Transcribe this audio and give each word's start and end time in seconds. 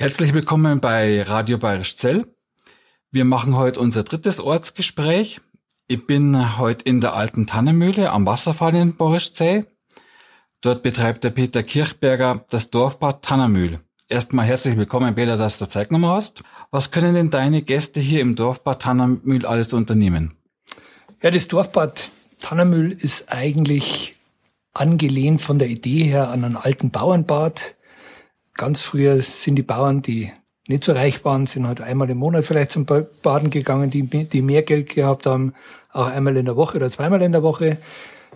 Herzlich 0.00 0.32
willkommen 0.32 0.80
bei 0.80 1.22
Radio 1.24 1.58
Bayerisch 1.58 1.94
Zell. 1.94 2.24
Wir 3.10 3.26
machen 3.26 3.54
heute 3.54 3.80
unser 3.80 4.02
drittes 4.02 4.40
Ortsgespräch. 4.40 5.42
Ich 5.88 6.06
bin 6.06 6.56
heute 6.56 6.86
in 6.86 7.02
der 7.02 7.12
alten 7.12 7.46
Tannenmühle 7.46 8.10
am 8.10 8.24
Wasserfall 8.24 8.74
in 8.76 8.96
Borischzell. 8.96 9.66
Dort 10.62 10.82
betreibt 10.82 11.22
der 11.22 11.28
Peter 11.28 11.62
Kirchberger 11.62 12.46
das 12.48 12.70
Dorfbad 12.70 13.22
Tannenmühl. 13.22 13.80
Erstmal 14.08 14.46
herzlich 14.46 14.78
willkommen, 14.78 15.14
Peter, 15.14 15.36
dass 15.36 15.58
du 15.58 15.68
Zeit 15.68 15.90
genommen 15.90 16.10
hast. 16.10 16.44
Was 16.70 16.92
können 16.92 17.12
denn 17.12 17.28
deine 17.28 17.60
Gäste 17.60 18.00
hier 18.00 18.22
im 18.22 18.36
Dorfbad 18.36 18.80
Tannenmühl 18.80 19.44
alles 19.44 19.74
unternehmen? 19.74 20.32
Ja, 21.20 21.30
das 21.30 21.46
Dorfbad 21.46 22.10
Tannenmühl 22.38 22.90
ist 22.90 23.34
eigentlich 23.34 24.16
angelehnt 24.72 25.42
von 25.42 25.58
der 25.58 25.68
Idee 25.68 26.04
her 26.04 26.30
an 26.30 26.42
einen 26.42 26.56
alten 26.56 26.90
Bauernbad 26.90 27.74
Ganz 28.60 28.82
früher 28.82 29.22
sind 29.22 29.54
die 29.54 29.62
Bauern, 29.62 30.02
die 30.02 30.32
nicht 30.68 30.84
so 30.84 30.92
reich 30.92 31.24
waren, 31.24 31.46
sind 31.46 31.66
halt 31.66 31.80
einmal 31.80 32.10
im 32.10 32.18
Monat 32.18 32.44
vielleicht 32.44 32.72
zum 32.72 32.84
Baden 32.84 33.48
gegangen, 33.48 33.88
die, 33.88 34.02
die 34.02 34.42
mehr 34.42 34.60
Geld 34.60 34.90
gehabt 34.90 35.24
haben, 35.24 35.54
auch 35.90 36.08
einmal 36.08 36.36
in 36.36 36.44
der 36.44 36.56
Woche 36.56 36.76
oder 36.76 36.90
zweimal 36.90 37.22
in 37.22 37.32
der 37.32 37.42
Woche. 37.42 37.78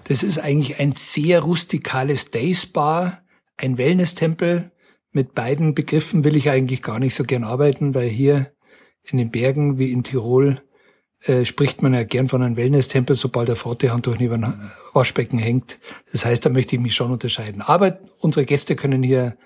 Das 0.04 0.22
ist 0.22 0.38
eigentlich 0.38 0.80
ein 0.80 0.92
sehr 0.92 1.40
rustikales 1.40 2.30
Day-Spa, 2.30 3.18
ein 3.58 3.76
Wellness-Tempel. 3.76 4.70
Mit 5.12 5.34
beiden 5.34 5.74
Begriffen 5.74 6.24
will 6.24 6.36
ich 6.36 6.48
eigentlich 6.48 6.80
gar 6.80 7.00
nicht 7.00 7.14
so 7.14 7.24
gern 7.24 7.44
arbeiten, 7.44 7.94
weil 7.94 8.08
hier 8.08 8.50
in 9.02 9.18
den 9.18 9.30
Bergen 9.30 9.78
wie 9.78 9.92
in 9.92 10.04
Tirol 10.04 10.62
äh, 11.26 11.44
spricht 11.44 11.82
man 11.82 11.92
ja 11.92 12.04
gern 12.04 12.28
von 12.28 12.42
einem 12.42 12.56
Wellness-Tempel, 12.56 13.14
sobald 13.14 13.48
der 13.48 13.56
Frottehand 13.56 14.06
neben 14.18 14.42
ein 14.42 14.70
Waschbecken 14.94 15.38
hängt. 15.38 15.78
Das 16.12 16.24
heißt, 16.24 16.46
da 16.46 16.48
möchte 16.48 16.76
ich 16.76 16.80
mich 16.80 16.94
schon 16.94 17.12
unterscheiden. 17.12 17.60
Aber 17.60 17.98
unsere 18.20 18.46
Gäste 18.46 18.74
können 18.74 19.02
hier 19.02 19.36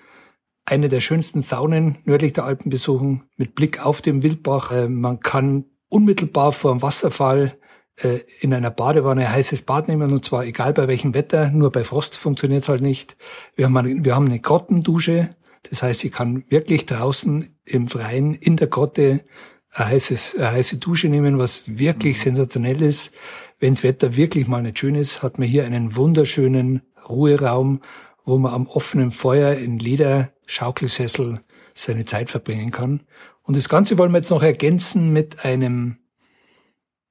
eine 0.69 0.89
der 0.89 1.01
schönsten 1.01 1.41
Saunen 1.41 1.97
nördlich 2.05 2.33
der 2.33 2.45
Alpen 2.45 2.69
besuchen, 2.69 3.23
mit 3.37 3.55
Blick 3.55 3.85
auf 3.85 4.01
den 4.01 4.23
Wildbach. 4.23 4.71
Äh, 4.71 4.87
man 4.87 5.19
kann 5.19 5.65
unmittelbar 5.89 6.51
vor 6.53 6.71
dem 6.71 6.81
Wasserfall 6.81 7.57
äh, 7.97 8.19
in 8.39 8.53
einer 8.53 8.71
Badewanne 8.71 9.27
ein 9.27 9.33
heißes 9.33 9.63
Bad 9.63 9.87
nehmen, 9.87 10.11
und 10.11 10.23
zwar 10.23 10.45
egal 10.45 10.73
bei 10.73 10.87
welchem 10.87 11.13
Wetter, 11.13 11.49
nur 11.51 11.71
bei 11.71 11.83
Frost 11.83 12.15
funktioniert 12.15 12.63
es 12.63 12.69
halt 12.69 12.81
nicht. 12.81 13.17
Wir 13.55 13.65
haben, 13.65 13.77
eine, 13.77 14.05
wir 14.05 14.15
haben 14.15 14.27
eine 14.27 14.39
Grottendusche, 14.39 15.29
das 15.69 15.83
heißt, 15.83 16.03
ich 16.05 16.11
kann 16.11 16.43
wirklich 16.49 16.85
draußen 16.85 17.51
im 17.65 17.87
Freien 17.87 18.33
in 18.33 18.55
der 18.55 18.67
Grotte 18.67 19.25
ein 19.71 19.87
heißes, 19.87 20.35
eine 20.37 20.51
heiße 20.51 20.77
Dusche 20.77 21.09
nehmen, 21.09 21.37
was 21.37 21.79
wirklich 21.79 22.17
mhm. 22.17 22.21
sensationell 22.21 22.81
ist. 22.81 23.13
Wenn 23.59 23.73
das 23.73 23.83
Wetter 23.83 24.15
wirklich 24.15 24.47
mal 24.47 24.61
nicht 24.61 24.79
schön 24.79 24.95
ist, 24.95 25.21
hat 25.21 25.37
man 25.37 25.47
hier 25.47 25.65
einen 25.65 25.95
wunderschönen 25.95 26.81
Ruheraum, 27.07 27.81
wo 28.29 28.37
man 28.37 28.53
am 28.53 28.67
offenen 28.67 29.11
Feuer 29.11 29.53
in 29.55 29.79
Leder 29.79 30.31
Schaukelsessel 30.47 31.39
seine 31.73 32.05
Zeit 32.05 32.29
verbringen 32.29 32.71
kann. 32.71 33.01
Und 33.43 33.57
das 33.57 33.69
Ganze 33.69 33.97
wollen 33.97 34.11
wir 34.11 34.19
jetzt 34.19 34.29
noch 34.29 34.43
ergänzen 34.43 35.11
mit 35.11 35.43
einem 35.43 35.97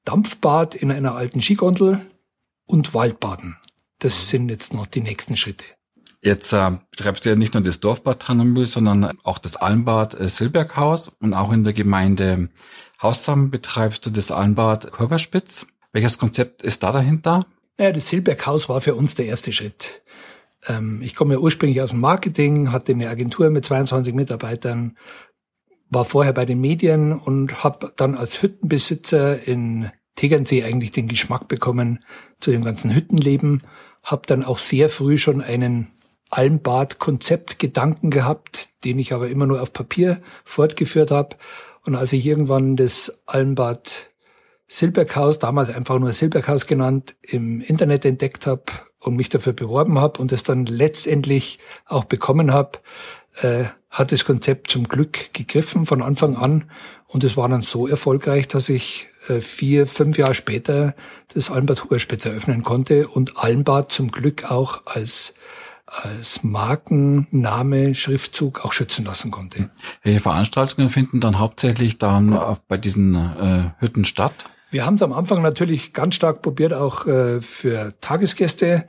Dampfbad 0.05 0.75
in 0.75 0.91
einer 0.91 1.15
alten 1.15 1.43
Skigondel 1.43 2.01
und 2.67 2.95
Waldbaden. 2.95 3.57
Das 3.99 4.29
sind 4.29 4.49
jetzt 4.49 4.73
noch 4.73 4.87
die 4.87 5.01
nächsten 5.01 5.37
Schritte. 5.37 5.65
Jetzt 6.23 6.53
äh, 6.53 6.79
betreibst 6.91 7.25
du 7.25 7.31
ja 7.31 7.37
nicht 7.37 7.55
nur 7.55 7.63
das 7.63 7.81
Dorfbad 7.81 8.23
Tannenmühl, 8.23 8.67
sondern 8.67 9.19
auch 9.23 9.39
das 9.39 9.57
Almbad 9.57 10.19
äh, 10.19 10.29
Silberghaus 10.29 11.09
und 11.09 11.35
auch 11.35 11.53
in 11.53 11.65
der 11.65 11.73
Gemeinde 11.73 12.49
Haussam 13.01 13.51
betreibst 13.51 14.05
du 14.07 14.11
das 14.11 14.33
Almbad 14.33 14.91
Körperspitz. 14.93 15.67
Welches 15.93 16.19
Konzept 16.19 16.63
ist 16.63 16.83
da 16.83 16.91
dahinter? 16.91 17.47
Ja, 17.79 17.93
das 17.93 18.09
Silberghaus 18.09 18.69
war 18.69 18.81
für 18.81 18.97
uns 18.97 19.15
der 19.15 19.27
erste 19.27 19.53
Schritt. 19.53 20.03
Ähm, 20.67 21.01
ich 21.03 21.15
komme 21.15 21.35
ja 21.35 21.41
ursprünglich 21.41 21.81
aus 21.83 21.91
dem 21.91 22.01
Marketing, 22.01 22.73
hatte 22.73 22.93
eine 22.93 23.09
Agentur 23.09 23.51
mit 23.51 23.65
22 23.65 24.15
Mitarbeitern, 24.15 24.97
war 25.91 26.05
vorher 26.05 26.33
bei 26.33 26.45
den 26.45 26.61
Medien 26.61 27.13
und 27.13 27.65
habe 27.65 27.93
dann 27.97 28.15
als 28.15 28.43
Hüttenbesitzer 28.43 29.47
in 29.47 29.91
Tegernsee 30.17 30.65
eigentlich 30.65 30.91
den 30.91 31.09
Geschmack 31.09 31.49
bekommen 31.49 32.05
zu 32.41 32.51
dem 32.51 32.65
ganzen 32.65 32.95
Hüttenleben. 32.95 33.63
Habe 34.03 34.23
dann 34.27 34.45
auch 34.45 34.59
sehr 34.59 34.89
früh 34.89 35.17
schon 35.17 35.41
einen 35.41 35.93
Almbad-Konzept-Gedanken 36.31 38.11
gehabt, 38.11 38.69
den 38.85 38.99
ich 38.99 39.13
aber 39.13 39.29
immer 39.29 39.47
nur 39.47 39.63
auf 39.63 39.73
Papier 39.73 40.21
fortgeführt 40.45 41.11
habe. 41.11 41.37
Und 41.85 41.95
als 41.95 42.13
ich 42.13 42.27
irgendwann 42.27 42.77
das 42.77 43.23
Almbad 43.27 44.08
Silberghaus, 44.69 45.39
damals 45.39 45.71
einfach 45.71 45.99
nur 45.99 46.13
Silberghaus 46.13 46.67
genannt, 46.67 47.17
im 47.23 47.61
Internet 47.63 48.05
entdeckt 48.05 48.47
habe 48.47 48.65
und 49.01 49.17
mich 49.17 49.31
dafür 49.31 49.55
beworben 49.55 49.99
habe 49.99 50.21
und 50.21 50.31
es 50.31 50.43
dann 50.43 50.67
letztendlich 50.67 51.59
auch 51.87 52.05
bekommen 52.05 52.53
habe, 52.53 52.79
äh, 53.41 53.65
hat 53.91 54.13
das 54.13 54.27
Konzept 54.27 54.71
zum 54.71 54.85
Glück 54.85 55.33
gegriffen 55.33 55.87
von 55.87 56.03
Anfang 56.03 56.37
an. 56.37 56.65
Und 57.07 57.25
es 57.25 57.39
war 57.39 57.49
dann 57.49 57.63
so 57.63 57.89
erfolgreich, 57.89 58.49
dass 58.49 58.69
ich 58.69 59.09
äh, 59.29 59.41
vier, 59.41 59.87
fünf 59.87 60.19
Jahre 60.19 60.35
später 60.35 60.95
das 61.33 61.51
Almbad 61.51 61.85
Huberspitz 61.85 62.27
eröffnen 62.27 62.63
konnte 62.63 63.09
und 63.09 63.39
Almbad 63.39 63.91
zum 63.91 64.11
Glück 64.11 64.51
auch 64.51 64.83
als 64.85 65.35
als 65.87 66.43
Markenname, 66.43 67.95
Schriftzug 67.95 68.63
auch 68.63 68.75
schützen 68.75 69.07
lassen 69.07 69.31
konnte. 69.31 69.71
Welche 70.03 70.21
Veranstaltungen 70.21 70.91
finden 70.91 71.19
dann 71.19 71.39
hauptsächlich 71.39 71.97
dann 71.97 72.59
bei 72.69 72.77
diesen 72.77 73.15
äh, 73.15 73.71
Hütten 73.79 74.05
statt? 74.05 74.51
Wir 74.71 74.85
haben 74.85 74.95
es 74.95 75.03
am 75.03 75.13
Anfang 75.13 75.41
natürlich 75.43 75.93
ganz 75.93 76.15
stark 76.15 76.43
probiert, 76.43 76.75
auch 76.75 77.07
äh, 77.07 77.41
für 77.41 77.95
Tagesgäste. 78.01 78.87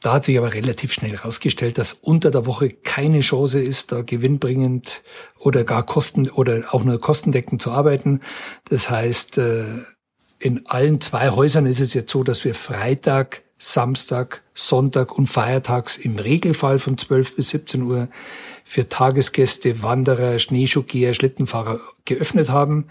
Da 0.00 0.12
hat 0.12 0.26
sich 0.26 0.38
aber 0.38 0.54
relativ 0.54 0.92
schnell 0.92 1.12
herausgestellt, 1.12 1.78
dass 1.78 1.94
unter 1.94 2.30
der 2.30 2.46
Woche 2.46 2.68
keine 2.68 3.20
Chance 3.20 3.60
ist, 3.60 3.90
da 3.92 4.02
gewinnbringend 4.02 5.02
oder 5.38 5.64
gar 5.64 5.84
kosten 5.84 6.28
oder 6.30 6.62
auch 6.70 6.84
nur 6.84 7.00
kostendeckend 7.00 7.60
zu 7.60 7.72
arbeiten. 7.72 8.20
Das 8.68 8.88
heißt, 8.88 9.38
äh, 9.38 9.64
in 10.38 10.66
allen 10.66 11.00
zwei 11.00 11.30
Häusern 11.30 11.66
ist 11.66 11.80
es 11.80 11.94
jetzt 11.94 12.12
so, 12.12 12.22
dass 12.22 12.44
wir 12.44 12.54
Freitag, 12.54 13.42
Samstag, 13.58 14.42
Sonntag 14.54 15.16
und 15.16 15.26
Feiertags 15.26 15.96
im 15.96 16.18
Regelfall 16.18 16.78
von 16.78 16.98
12 16.98 17.36
bis 17.36 17.50
17 17.50 17.82
Uhr 17.82 18.08
für 18.64 18.88
Tagesgäste, 18.88 19.82
Wanderer, 19.82 20.38
Schneeschuhgeher, 20.38 21.14
Schlittenfahrer 21.14 21.80
geöffnet 22.04 22.50
haben. 22.50 22.86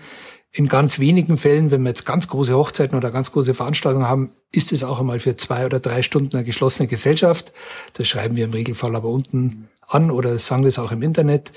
In 0.58 0.70
ganz 0.70 1.00
wenigen 1.00 1.36
Fällen, 1.36 1.70
wenn 1.70 1.82
wir 1.82 1.90
jetzt 1.90 2.06
ganz 2.06 2.30
große 2.30 2.56
Hochzeiten 2.56 2.96
oder 2.96 3.12
ganz 3.12 3.30
große 3.34 3.54
Veranstaltungen 3.54 4.08
haben, 4.08 4.32
ist 4.54 4.72
es 4.72 4.86
auch 4.86 5.02
einmal 5.02 5.20
für 5.20 5.36
zwei 5.36 5.66
oder 5.66 5.82
drei 5.82 6.02
Stunden 6.02 6.34
eine 6.34 6.46
geschlossene 6.46 6.88
Gesellschaft. 6.88 7.52
Das 7.92 8.08
schreiben 8.08 8.38
wir 8.38 8.46
im 8.46 8.54
Regelfall 8.54 8.96
aber 8.96 9.10
unten 9.10 9.68
an 9.82 10.12
oder 10.12 10.38
sagen 10.38 10.64
das 10.64 10.80
auch 10.80 10.94
im 10.94 11.02
Internet. 11.02 11.52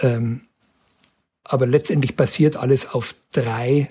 Ähm, 0.00 0.42
aber 1.44 1.64
letztendlich 1.64 2.14
basiert 2.14 2.56
alles 2.56 2.92
auf 2.92 3.14
drei 3.32 3.88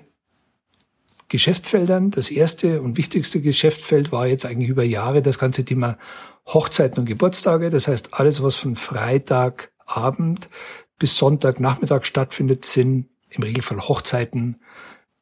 Geschäftsfeldern. 1.27 2.11
Das 2.11 2.29
erste 2.29 2.83
und 2.83 2.97
wichtigste 2.97 3.41
Geschäftsfeld 3.41 4.11
war 4.11 4.27
jetzt 4.27 4.45
eigentlich 4.45 4.69
über 4.69 4.83
Jahre 4.83 5.23
das 5.23 5.39
ganze 5.39 5.65
Thema 5.65 5.97
Hochzeiten 6.45 6.99
und 6.99 7.05
Geburtstage. 7.05 7.71
Das 7.71 7.87
heißt, 7.87 8.13
alles, 8.13 8.43
was 8.43 8.53
von 8.53 8.75
Freitagabend 8.75 10.49
bis 10.99 11.17
Sonntagnachmittag 11.17 12.05
stattfindet, 12.05 12.63
sind 12.63 13.07
im 13.37 13.43
Regelfall 13.43 13.79
Hochzeiten, 13.79 14.59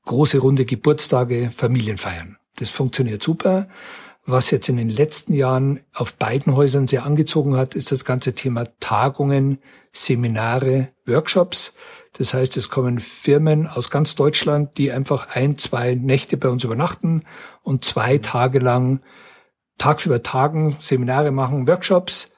große 0.05 0.39
runde 0.39 0.65
Geburtstage, 0.65 1.49
Familienfeiern. 1.51 2.37
Das 2.57 2.69
funktioniert 2.69 3.23
super. 3.23 3.67
Was 4.25 4.51
jetzt 4.51 4.69
in 4.69 4.77
den 4.77 4.89
letzten 4.89 5.33
Jahren 5.33 5.81
auf 5.93 6.15
beiden 6.15 6.55
Häusern 6.55 6.87
sehr 6.87 7.05
angezogen 7.05 7.57
hat, 7.57 7.75
ist 7.75 7.91
das 7.91 8.05
ganze 8.05 8.33
Thema 8.33 8.65
Tagungen, 8.79 9.57
Seminare, 9.91 10.89
Workshops. 11.05 11.73
Das 12.13 12.33
heißt, 12.33 12.55
es 12.55 12.69
kommen 12.69 12.99
Firmen 12.99 13.67
aus 13.67 13.89
ganz 13.89 14.15
Deutschland, 14.15 14.77
die 14.77 14.91
einfach 14.91 15.35
ein, 15.35 15.57
zwei 15.57 15.95
Nächte 15.95 16.37
bei 16.37 16.47
uns 16.47 16.63
übernachten 16.63 17.23
und 17.63 17.83
zwei 17.83 18.17
Tage 18.17 18.59
lang 18.59 19.01
tagsüber 19.77 20.23
tagen, 20.23 20.77
Seminare 20.79 21.31
machen, 21.31 21.67
Workshops 21.67 22.29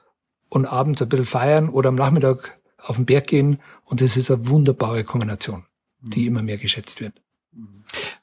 und 0.48 0.66
abends 0.66 1.02
ein 1.02 1.08
bisschen 1.08 1.26
feiern 1.26 1.68
oder 1.68 1.90
am 1.90 1.94
Nachmittag 1.94 2.58
auf 2.82 2.96
den 2.96 3.06
Berg 3.06 3.28
gehen. 3.28 3.60
Und 3.84 4.00
das 4.00 4.16
ist 4.16 4.30
eine 4.30 4.48
wunderbare 4.48 5.04
Kombination, 5.04 5.65
die 6.14 6.26
immer 6.26 6.42
mehr 6.42 6.58
geschätzt 6.58 7.00
wird. 7.00 7.14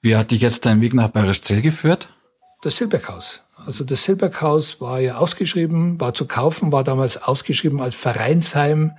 Wie 0.02 0.16
hat 0.16 0.32
dich 0.32 0.42
jetzt 0.42 0.66
dein 0.66 0.82
Weg 0.82 0.94
nach 0.94 1.10
Bayerischzell 1.10 1.62
geführt? 1.62 2.10
Das 2.62 2.78
Silberghaus. 2.78 3.44
Also 3.66 3.84
das 3.84 4.04
Silberghaus 4.04 4.82
war 4.82 5.00
ja 5.00 5.18
ausgeschrieben, 5.18 6.00
war 6.00 6.14
zu 6.14 6.28
kaufen, 6.28 6.72
war 6.72 6.84
damals 6.84 7.22
ausgeschrieben 7.22 7.82
als 7.82 7.96
Vereinsheim, 7.96 8.94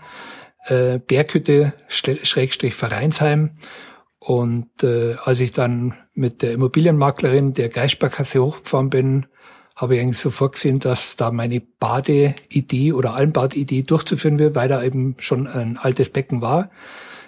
äh, 0.67 0.99
Berghütte, 0.99 1.75
Schrägstrich 1.89 2.75
Vereinsheim. 2.75 3.59
Und 4.19 4.83
äh, 4.83 5.17
als 5.25 5.41
ich 5.41 5.51
dann 5.51 5.95
mit 6.15 6.43
der 6.43 6.53
Immobilienmaklerin 6.53 7.53
der 7.53 7.69
Geisparkasse 7.69 8.43
hochgefahren 8.43 8.91
bin, 8.91 9.27
habe 9.77 9.97
ich 9.97 10.01
eigentlich 10.01 10.19
sofort 10.19 10.55
gesehen, 10.55 10.79
dass 10.79 11.17
da 11.17 11.31
meine 11.31 11.61
Badeidee 11.61 12.93
oder 12.93 13.15
Almbadidee 13.15 13.83
durchzuführen 13.83 14.39
wird, 14.39 14.55
weil 14.55 14.69
da 14.69 14.83
eben 14.83 15.17
schon 15.19 15.47
ein 15.47 15.77
altes 15.79 16.11
Becken 16.11 16.41
war. 16.41 16.71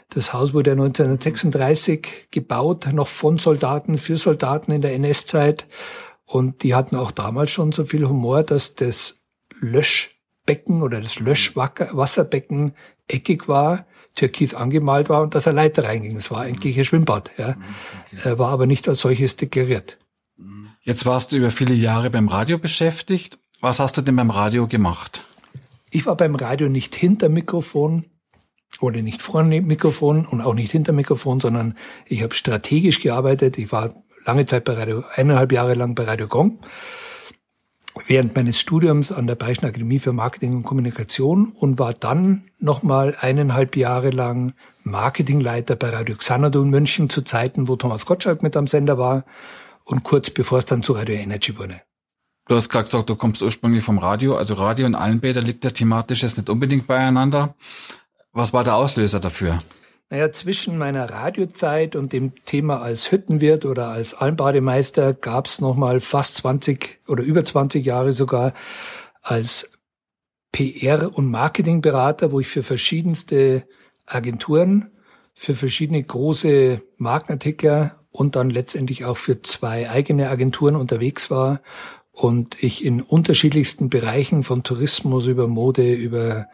Das 0.08 0.32
Haus 0.32 0.54
wurde 0.54 0.72
1936 0.72 2.28
gebaut, 2.30 2.88
noch 2.92 3.08
von 3.08 3.38
Soldaten, 3.38 3.98
für 3.98 4.16
Soldaten 4.16 4.72
in 4.72 4.82
der 4.82 4.94
NS-Zeit. 4.94 5.66
Und 6.24 6.62
die 6.62 6.74
hatten 6.74 6.96
auch 6.96 7.10
damals 7.10 7.50
schon 7.50 7.72
so 7.72 7.84
viel 7.84 8.06
Humor, 8.06 8.42
dass 8.42 8.74
das 8.74 9.20
Lösch 9.60 10.16
Becken 10.46 10.82
oder 10.82 11.00
das 11.00 11.18
Löschwasserbecken 11.18 12.72
eckig 13.08 13.48
war, 13.48 13.86
türkis 14.14 14.54
angemalt 14.54 15.08
war 15.08 15.22
und 15.22 15.34
dass 15.34 15.46
eine 15.46 15.56
Leiter 15.56 15.84
reinging. 15.84 16.16
Es 16.16 16.30
war 16.30 16.42
eigentlich 16.42 16.78
ein 16.78 16.84
Schwimmbad, 16.84 17.32
ja. 17.36 17.56
Okay. 18.16 18.38
War 18.38 18.50
aber 18.50 18.66
nicht 18.66 18.88
als 18.88 19.00
solches 19.00 19.36
deklariert. 19.36 19.98
Jetzt 20.82 21.04
warst 21.04 21.32
du 21.32 21.36
über 21.36 21.50
viele 21.50 21.74
Jahre 21.74 22.10
beim 22.10 22.28
Radio 22.28 22.58
beschäftigt. 22.58 23.38
Was 23.60 23.80
hast 23.80 23.96
du 23.96 24.02
denn 24.02 24.16
beim 24.16 24.30
Radio 24.30 24.68
gemacht? 24.68 25.24
Ich 25.90 26.06
war 26.06 26.16
beim 26.16 26.36
Radio 26.36 26.68
nicht 26.68 26.94
hinter 26.94 27.28
Mikrofon 27.28 28.04
oder 28.80 29.02
nicht 29.02 29.22
vor 29.22 29.42
Mikrofon 29.42 30.26
und 30.26 30.40
auch 30.40 30.54
nicht 30.54 30.72
hinter 30.72 30.92
Mikrofon, 30.92 31.40
sondern 31.40 31.76
ich 32.06 32.22
habe 32.22 32.34
strategisch 32.34 33.00
gearbeitet. 33.00 33.58
Ich 33.58 33.72
war 33.72 33.94
lange 34.24 34.46
Zeit 34.46 34.64
bei 34.64 34.74
Radio, 34.74 35.04
eineinhalb 35.14 35.52
Jahre 35.52 35.74
lang 35.74 35.94
bei 35.94 36.04
Radio 36.04 36.26
Gong 36.26 36.58
während 38.06 38.34
meines 38.36 38.60
Studiums 38.60 39.10
an 39.10 39.26
der 39.26 39.34
Bayerischen 39.34 39.66
Akademie 39.66 39.98
für 39.98 40.12
Marketing 40.12 40.56
und 40.56 40.62
Kommunikation 40.64 41.52
und 41.58 41.78
war 41.78 41.94
dann 41.94 42.44
nochmal 42.58 43.16
eineinhalb 43.20 43.76
Jahre 43.76 44.10
lang 44.10 44.54
Marketingleiter 44.82 45.76
bei 45.76 45.90
Radio 45.90 46.16
Xanadu 46.16 46.62
in 46.62 46.70
München 46.70 47.08
zu 47.08 47.22
Zeiten, 47.22 47.68
wo 47.68 47.76
Thomas 47.76 48.06
Gottschalk 48.06 48.42
mit 48.42 48.56
am 48.56 48.66
Sender 48.66 48.98
war 48.98 49.24
und 49.84 50.04
kurz 50.04 50.30
bevor 50.30 50.58
es 50.58 50.66
dann 50.66 50.82
zu 50.82 50.92
Radio 50.92 51.16
Energy 51.16 51.58
wurde. 51.58 51.80
Du 52.48 52.54
hast 52.54 52.68
gerade 52.68 52.84
gesagt, 52.84 53.10
du 53.10 53.16
kommst 53.16 53.42
ursprünglich 53.42 53.82
vom 53.82 53.98
Radio, 53.98 54.36
also 54.36 54.54
Radio 54.54 54.86
und 54.86 54.94
Allenbäder 54.94 55.40
liegt 55.40 55.64
ja 55.64 55.70
thematisch 55.70 56.22
jetzt 56.22 56.36
nicht 56.36 56.48
unbedingt 56.48 56.86
beieinander. 56.86 57.56
Was 58.36 58.52
war 58.52 58.64
der 58.64 58.76
Auslöser 58.76 59.18
dafür? 59.18 59.62
Naja, 60.10 60.30
zwischen 60.30 60.76
meiner 60.76 61.08
Radiozeit 61.08 61.96
und 61.96 62.12
dem 62.12 62.34
Thema 62.44 62.82
als 62.82 63.10
Hüttenwirt 63.10 63.64
oder 63.64 63.88
als 63.88 64.12
Almbademeister 64.12 65.14
gab 65.14 65.46
es 65.46 65.62
nochmal 65.62 66.00
fast 66.00 66.36
20 66.36 67.00
oder 67.08 67.24
über 67.24 67.46
20 67.46 67.82
Jahre 67.82 68.12
sogar 68.12 68.52
als 69.22 69.70
PR- 70.52 71.06
und 71.14 71.30
Marketingberater, 71.30 72.30
wo 72.30 72.38
ich 72.38 72.48
für 72.48 72.62
verschiedenste 72.62 73.66
Agenturen, 74.04 74.90
für 75.32 75.54
verschiedene 75.54 76.02
große 76.02 76.82
Markenartikler 76.98 78.04
und 78.10 78.36
dann 78.36 78.50
letztendlich 78.50 79.06
auch 79.06 79.16
für 79.16 79.40
zwei 79.40 79.88
eigene 79.88 80.28
Agenturen 80.28 80.76
unterwegs 80.76 81.30
war 81.30 81.62
und 82.12 82.62
ich 82.62 82.84
in 82.84 83.00
unterschiedlichsten 83.00 83.88
Bereichen 83.88 84.42
von 84.42 84.62
Tourismus 84.62 85.26
über 85.26 85.48
Mode, 85.48 85.94
über 85.94 86.48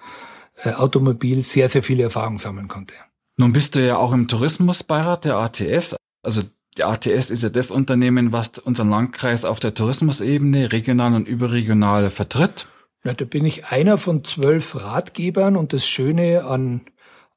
Automobil 0.64 1.43
sehr, 1.43 1.69
sehr 1.69 1.82
viele 1.82 2.05
Erfahrungen 2.05 2.38
sammeln 2.38 2.69
konnte. 2.69 2.94
Nun 3.37 3.53
bist 3.53 3.75
du 3.75 3.85
ja 3.85 3.97
auch 3.97 4.12
im 4.12 4.29
Tourismusbeirat 4.29 5.25
der 5.25 5.37
ATS. 5.37 5.97
Also 6.23 6.43
die 6.79 6.85
ATS 6.85 7.31
ist 7.31 7.43
ja 7.43 7.49
das 7.49 7.70
Unternehmen, 7.70 8.32
was 8.32 8.59
unseren 8.59 8.91
Landkreis 8.91 9.44
auf 9.44 9.61
der 9.61 9.75
Tourismusebene 9.75 10.73
regional 10.73 11.14
und 11.14 11.29
überregional 11.29 12.11
vertritt. 12.11 12.67
Ja, 13.05 13.14
da 13.14 13.25
bin 13.25 13.44
ich 13.44 13.67
einer 13.67 13.99
von 13.99 14.25
zwölf 14.25 14.81
Ratgebern 14.81 15.56
und 15.56 15.73
das 15.73 15.87
Schöne 15.87 16.44
an, 16.44 16.82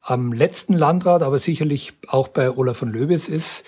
am 0.01 0.31
letzten 0.31 0.73
Landrat, 0.73 1.23
aber 1.23 1.39
sicherlich 1.39 1.93
auch 2.07 2.27
bei 2.27 2.51
Olaf 2.51 2.77
von 2.77 2.93
Löwes 2.93 3.27
ist, 3.27 3.63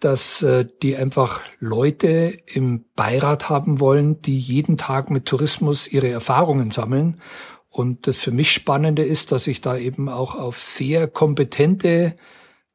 dass 0.00 0.42
äh, 0.42 0.66
die 0.82 0.96
einfach 0.96 1.40
Leute 1.58 2.38
im 2.46 2.84
Beirat 2.96 3.48
haben 3.50 3.80
wollen, 3.80 4.22
die 4.22 4.38
jeden 4.38 4.76
Tag 4.76 5.10
mit 5.10 5.26
Tourismus 5.26 5.88
ihre 5.88 6.08
Erfahrungen 6.08 6.70
sammeln 6.70 7.20
und 7.76 8.06
das 8.06 8.22
für 8.22 8.30
mich 8.30 8.52
Spannende 8.52 9.04
ist, 9.04 9.32
dass 9.32 9.46
ich 9.46 9.60
da 9.60 9.76
eben 9.76 10.08
auch 10.08 10.34
auf 10.34 10.58
sehr 10.58 11.08
kompetente, 11.08 12.16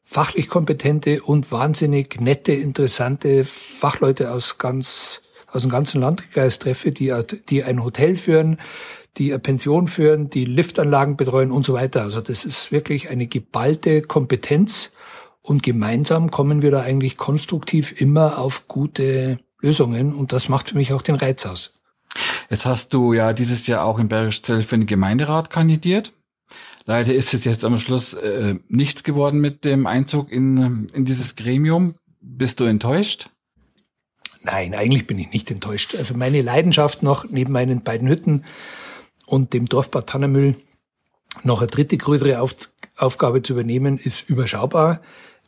fachlich 0.04 0.48
kompetente 0.48 1.24
und 1.24 1.52
wahnsinnig 1.52 2.22
nette, 2.22 2.52
interessante 2.52 3.44
Fachleute 3.44 4.32
aus 4.32 4.60
ganz, 4.60 5.24
aus 5.48 5.64
dem 5.64 5.72
ganzen 5.72 6.02
Landkreis 6.02 6.60
treffe, 6.60 6.92
die, 6.92 7.12
die 7.50 7.64
ein 7.64 7.84
Hotel 7.84 8.14
führen, 8.14 8.60
die 9.18 9.32
eine 9.32 9.40
Pension 9.40 9.88
führen, 9.88 10.30
die 10.30 10.46
Liftanlagen 10.46 11.18
betreuen 11.18 11.52
und 11.52 11.66
so 11.66 11.74
weiter. 11.74 12.04
Also 12.04 12.22
das 12.22 12.46
ist 12.46 12.72
wirklich 12.72 13.10
eine 13.10 13.26
geballte 13.26 14.04
Kompetenz 14.04 14.92
und 15.42 15.64
gemeinsam 15.64 16.30
kommen 16.30 16.62
wir 16.62 16.70
da 16.70 16.82
eigentlich 16.82 17.18
konstruktiv 17.18 18.00
immer 18.00 18.38
auf 18.38 18.68
gute 18.68 19.40
Lösungen 19.62 20.14
und 20.14 20.32
das 20.32 20.48
macht 20.48 20.70
für 20.70 20.78
mich 20.78 20.94
auch 20.94 21.02
den 21.02 21.16
Reiz 21.16 21.44
aus. 21.48 21.74
Jetzt 22.50 22.66
hast 22.66 22.94
du 22.94 23.14
ja 23.14 23.34
dieses 23.34 23.68
Jahr 23.68 23.86
auch 23.86 24.00
in 24.00 24.10
Bergischzell 24.10 24.62
für 24.62 24.78
den 24.78 24.86
Gemeinderat 24.86 25.50
kandidiert. 25.50 26.12
Leider 26.86 27.14
ist 27.14 27.34
es 27.34 27.46
jetzt 27.46 27.64
am 27.64 27.78
Schluss 27.78 28.14
äh, 28.14 28.56
nichts 28.68 29.04
geworden 29.04 29.40
mit 29.40 29.66
dem 29.66 29.88
Einzug 29.88 30.32
in, 30.32 30.88
in 30.94 31.06
dieses 31.06 31.36
Gremium. 31.36 31.96
Bist 32.20 32.60
du 32.60 32.66
enttäuscht? 32.66 33.30
Nein, 34.44 34.74
eigentlich 34.74 35.08
bin 35.08 35.20
ich 35.20 35.32
nicht 35.32 35.52
enttäuscht. 35.52 35.96
Also 35.96 36.16
meine 36.16 36.42
Leidenschaft 36.42 37.04
noch 37.04 37.30
neben 37.30 37.54
meinen 37.54 37.84
beiden 37.84 38.08
Hütten 38.08 38.44
und 39.26 39.54
dem 39.54 39.68
Dorfbad 39.68 40.08
Tannermüll 40.08 40.56
noch 41.44 41.60
eine 41.60 41.68
dritte 41.68 41.98
größere 41.98 42.42
Auf 42.42 42.56
Aufgabe 42.98 43.42
zu 43.42 43.54
übernehmen, 43.54 43.98
ist 43.98 44.30
überschaubar 44.30 45.02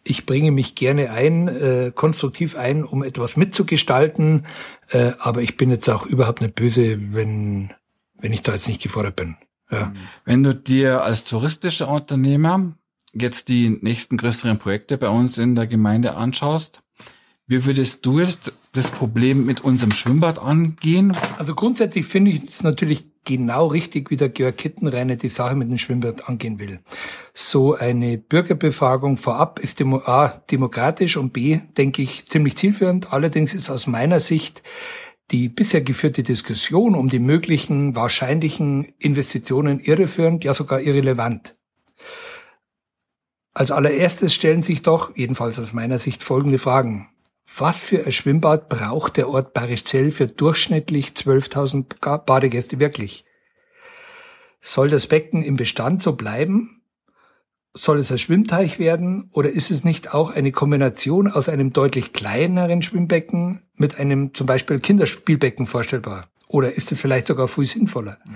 ich 0.04 0.26
bringe 0.26 0.52
mich 0.52 0.76
gerne 0.76 1.12
ein, 1.12 1.48
äh, 1.48 1.92
konstruktiv 1.94 2.58
ein, 2.58 2.84
um 2.84 3.04
etwas 3.04 3.38
mitzugestalten, 3.38 4.46
äh, 4.90 5.12
aber 5.20 5.42
ich 5.42 5.58
bin 5.58 5.70
jetzt 5.70 5.90
auch 5.90 6.06
überhaupt 6.06 6.42
nicht 6.42 6.56
böse, 6.56 7.00
wenn, 7.14 7.74
wenn 8.20 8.34
ich 8.34 8.42
da 8.42 8.54
jetzt 8.54 8.68
nicht 8.68 8.82
gefordert 8.82 9.16
bin. 9.16 9.38
Ja. 9.72 9.94
Wenn 10.26 10.44
du 10.44 10.54
dir 10.54 11.04
als 11.04 11.24
touristischer 11.24 11.88
Unternehmer 11.88 12.74
jetzt 13.14 13.50
die 13.50 13.70
nächsten 13.70 14.18
größeren 14.18 14.60
Projekte 14.60 14.98
bei 14.98 15.08
uns 15.08 15.38
in 15.38 15.56
der 15.56 15.68
Gemeinde 15.68 16.16
anschaust, 16.16 16.84
wie 17.48 17.66
würdest 17.66 18.06
du 18.06 18.20
jetzt 18.20 18.54
das 18.72 18.90
Problem 18.92 19.46
mit 19.46 19.62
unserem 19.62 19.92
Schwimmbad 19.92 20.40
angehen? 20.40 21.16
Also 21.38 21.56
grundsätzlich 21.56 22.06
finde 22.06 22.32
ich 22.32 22.44
es 22.46 22.64
natürlich 22.64 23.06
genau 23.26 23.68
richtig, 23.68 24.10
wie 24.10 24.18
der 24.18 24.30
Georg 24.30 24.58
Kittenreiner 24.58 25.16
die 25.16 25.30
Sache 25.30 25.56
mit 25.56 25.70
dem 25.70 25.78
Schwimmbad 25.78 26.28
angehen 26.28 26.60
will. 26.60 26.80
So 27.34 27.76
eine 27.76 28.18
Bürgerbefragung 28.18 29.18
vorab 29.18 29.60
ist 29.60 29.82
A, 29.82 30.42
demokratisch 30.52 31.18
und 31.18 31.34
B, 31.34 31.60
denke 31.78 32.02
ich, 32.02 32.28
ziemlich 32.28 32.56
zielführend. 32.58 33.14
Allerdings 33.14 33.54
ist 33.54 33.70
aus 33.70 33.88
meiner 33.88 34.20
Sicht 34.20 34.64
die 35.32 35.50
bisher 35.50 35.82
geführte 35.82 36.24
Diskussion 36.24 36.96
um 36.96 37.10
die 37.10 37.20
möglichen 37.20 37.96
wahrscheinlichen 37.96 38.94
Investitionen 39.00 39.80
irreführend, 39.80 40.44
ja 40.44 40.54
sogar 40.54 40.82
irrelevant. 40.82 41.56
Als 43.54 43.72
allererstes 43.72 44.34
stellen 44.34 44.64
sich 44.64 44.82
doch, 44.82 45.16
jedenfalls 45.16 45.60
aus 45.60 45.74
meiner 45.74 46.00
Sicht, 46.00 46.24
folgende 46.24 46.58
Fragen. 46.58 47.10
Was 47.56 47.82
für 47.82 48.06
ein 48.06 48.12
Schwimmbad 48.12 48.70
braucht 48.70 49.18
der 49.18 49.30
Ort 49.30 49.54
Barischzell 49.54 50.12
für 50.12 50.28
durchschnittlich 50.28 51.10
12.000 51.10 52.18
Badegäste 52.26 52.80
wirklich? 52.80 53.26
Soll 54.60 54.90
das 54.90 55.08
Becken 55.08 55.44
im 55.44 55.56
Bestand 55.56 56.02
so 56.02 56.14
bleiben? 56.14 56.82
Soll 57.74 58.00
es 58.00 58.12
ein 58.12 58.18
Schwimmteich 58.18 58.80
werden 58.80 59.30
oder 59.34 59.50
ist 59.50 59.72
es 59.72 59.84
nicht 59.84 60.14
auch 60.14 60.32
eine 60.32 60.52
Kombination 60.52 61.28
aus 61.28 61.50
einem 61.50 61.74
deutlich 61.74 62.14
kleineren 62.14 62.82
Schwimmbecken 62.82 63.64
mit 63.76 64.00
einem 64.00 64.34
zum 64.34 64.48
Beispiel 64.48 64.80
Kinderspielbecken 64.80 65.66
vorstellbar? 65.66 66.30
Oder 66.48 66.74
ist 66.74 66.92
es 66.92 67.02
vielleicht 67.02 67.28
sogar 67.28 67.48
viel 67.48 67.66
sinnvoller? 67.66 68.20
Mhm. 68.26 68.36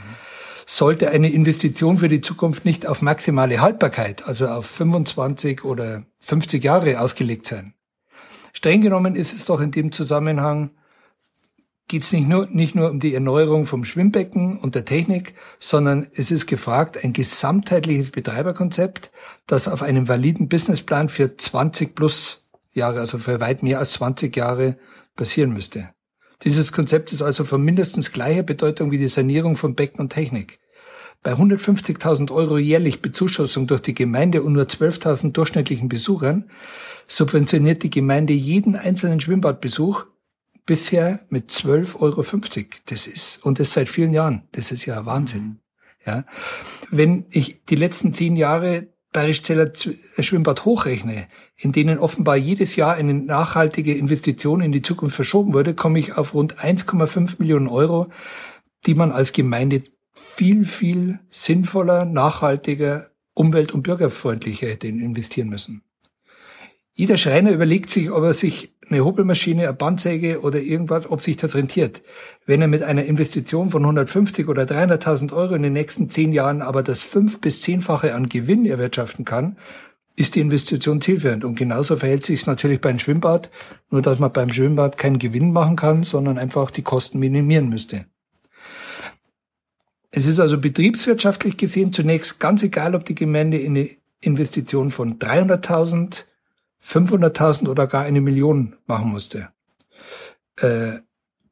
Sollte 0.66 1.12
eine 1.12 1.32
Investition 1.32 1.98
für 1.98 2.10
die 2.10 2.20
Zukunft 2.20 2.66
nicht 2.66 2.88
auf 2.88 3.02
maximale 3.02 3.62
Haltbarkeit, 3.62 4.28
also 4.28 4.48
auf 4.48 4.66
25 4.66 5.64
oder 5.64 6.04
50 6.20 6.62
Jahre 6.62 7.00
ausgelegt 7.00 7.46
sein? 7.48 7.74
Streng 8.54 8.82
genommen 8.82 9.16
ist 9.16 9.34
es 9.34 9.46
doch 9.46 9.62
in 9.62 9.72
dem 9.72 9.92
Zusammenhang, 9.92 10.72
geht 11.88 12.04
es 12.04 12.12
nicht 12.12 12.28
nur, 12.28 12.48
nicht 12.48 12.76
nur 12.76 12.92
um 12.92 13.00
die 13.00 13.14
Erneuerung 13.14 13.66
vom 13.66 13.86
Schwimmbecken 13.86 14.58
und 14.58 14.76
der 14.76 14.86
Technik, 14.86 15.36
sondern 15.60 16.08
es 16.14 16.32
ist 16.32 16.46
gefragt, 16.48 17.04
ein 17.04 17.14
gesamtheitliches 17.14 18.12
Betreiberkonzept, 18.12 19.12
das 19.46 19.68
auf 19.68 19.84
einem 19.84 20.08
validen 20.08 20.50
Businessplan 20.50 21.10
für 21.10 21.38
20 21.38 21.96
plus 21.96 22.50
Jahre, 22.74 23.00
also 23.00 23.18
für 23.18 23.40
weit 23.40 23.64
mehr 23.64 23.80
als 23.80 23.94
20 23.94 24.36
Jahre 24.36 24.78
basieren 25.16 25.54
müsste. 25.54 25.90
Dieses 26.44 26.72
Konzept 26.72 27.12
ist 27.12 27.22
also 27.22 27.46
von 27.46 27.64
mindestens 27.64 28.12
gleicher 28.12 28.44
Bedeutung 28.44 28.92
wie 28.92 29.00
die 29.00 29.08
Sanierung 29.08 29.56
von 29.56 29.74
Becken 29.74 30.00
und 30.00 30.14
Technik. 30.14 30.60
Bei 31.28 31.34
150.000 31.34 32.32
Euro 32.32 32.58
jährlich 32.58 33.02
Bezuschussung 33.02 33.68
durch 33.68 33.82
die 33.82 33.94
Gemeinde 33.94 34.44
und 34.44 34.54
nur 34.54 34.64
12.000 34.64 35.34
durchschnittlichen 35.34 35.90
Besuchern 35.90 36.50
subventioniert 37.06 37.84
die 37.84 37.90
Gemeinde 37.90 38.32
jeden 38.32 38.78
einzelnen 38.78 39.20
Schwimmbadbesuch 39.20 40.06
bisher 40.66 41.20
mit 41.28 41.50
12,50 41.52 42.00
Euro. 42.00 42.24
Das 42.86 43.08
ist, 43.08 43.46
und 43.46 43.60
das 43.60 43.74
seit 43.74 43.90
vielen 43.90 44.14
Jahren. 44.14 44.44
Das 44.54 44.72
ist 44.72 44.86
ja 44.86 45.06
Wahnsinn. 45.06 45.60
Ja. 46.06 46.24
Wenn 46.92 47.26
ich 47.30 47.62
die 47.66 47.76
letzten 47.76 48.14
zehn 48.14 48.38
Jahre 48.38 48.88
Bayerischzeller 49.12 49.74
Schwimmbad 49.74 50.64
hochrechne, 50.64 51.28
in 51.58 51.74
denen 51.74 52.00
offenbar 52.00 52.38
jedes 52.38 52.78
Jahr 52.78 52.94
eine 52.94 53.14
nachhaltige 53.14 53.98
Investition 53.98 54.62
in 54.62 54.72
die 54.72 54.82
Zukunft 54.82 55.18
verschoben 55.18 55.54
wurde, 55.54 55.74
komme 55.74 56.00
ich 56.00 56.16
auf 56.18 56.34
rund 56.34 56.58
1,5 56.60 57.36
Millionen 57.40 57.68
Euro, 57.68 58.08
die 58.86 58.96
man 58.96 59.12
als 59.12 59.34
Gemeinde 59.34 59.84
viel, 60.18 60.66
viel 60.66 61.20
sinnvoller, 61.30 62.06
nachhaltiger, 62.06 63.08
umwelt- 63.34 63.74
und 63.74 63.84
bürgerfreundlicher 63.84 64.68
hätte 64.68 64.88
investieren 64.88 65.50
müssen. 65.50 65.84
Jeder 66.94 67.18
Schreiner 67.18 67.52
überlegt 67.52 67.92
sich, 67.92 68.10
ob 68.12 68.24
er 68.24 68.34
sich 68.34 68.74
eine 68.90 69.06
Hobelmaschine, 69.06 69.68
eine 69.68 69.74
Bandsäge 69.74 70.42
oder 70.42 70.60
irgendwas, 70.60 71.10
ob 71.10 71.22
sich 71.22 71.38
das 71.38 71.54
rentiert. 71.54 72.02
Wenn 72.48 72.62
er 72.62 72.68
mit 72.68 72.82
einer 72.82 73.06
Investition 73.06 73.70
von 73.70 73.84
150 73.84 74.48
oder 74.48 74.64
300.000 74.64 75.32
Euro 75.34 75.54
in 75.54 75.62
den 75.62 75.74
nächsten 75.74 76.10
zehn 76.10 76.34
Jahren 76.34 76.64
aber 76.64 76.82
das 76.82 77.04
fünf 77.04 77.40
bis 77.40 77.62
zehnfache 77.62 78.16
an 78.16 78.30
Gewinn 78.30 78.66
erwirtschaften 78.66 79.26
kann, 79.26 79.58
ist 80.16 80.34
die 80.34 80.40
Investition 80.40 81.00
zielführend. 81.00 81.46
Und 81.46 81.54
genauso 81.56 81.98
verhält 81.98 82.26
sich 82.26 82.42
es 82.42 82.48
natürlich 82.48 82.82
beim 82.82 82.98
Schwimmbad, 82.98 83.52
nur 83.92 84.02
dass 84.02 84.18
man 84.18 84.34
beim 84.34 84.52
Schwimmbad 84.52 84.98
keinen 84.98 85.20
Gewinn 85.20 85.52
machen 85.52 85.76
kann, 85.76 86.02
sondern 86.02 86.40
einfach 86.40 86.72
die 86.72 86.82
Kosten 86.82 87.20
minimieren 87.20 87.70
müsste. 87.70 88.08
Es 90.12 90.26
ist 90.26 90.40
also 90.40 90.58
betriebswirtschaftlich 90.60 91.58
gesehen 91.58 91.94
zunächst 91.94 92.40
ganz 92.40 92.64
egal, 92.64 92.96
ob 92.96 93.06
die 93.06 93.16
Gemeinde 93.16 93.58
eine 93.60 93.90
Investition 94.22 94.90
von 94.90 95.20
300.000, 95.20 96.24
500.000 96.82 97.68
oder 97.68 97.88
gar 97.88 98.04
eine 98.04 98.22
Million 98.22 98.76
machen 98.86 99.10
musste. 99.10 99.50
Äh, 100.58 101.00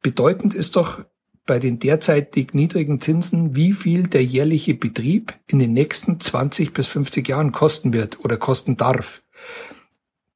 bedeutend 0.02 0.54
ist 0.54 0.76
doch 0.76 1.06
bei 1.46 1.60
den 1.60 1.78
derzeitig 1.80 2.54
niedrigen 2.54 3.00
Zinsen, 3.00 3.56
wie 3.56 3.74
viel 3.74 4.08
der 4.08 4.24
jährliche 4.24 4.74
Betrieb 4.74 5.36
in 5.46 5.60
den 5.60 5.74
nächsten 5.74 6.20
20 6.20 6.74
bis 6.74 6.88
50 6.88 7.28
Jahren 7.28 7.52
kosten 7.52 7.94
wird 7.94 8.20
oder 8.20 8.38
kosten 8.38 8.78
darf. 8.78 9.22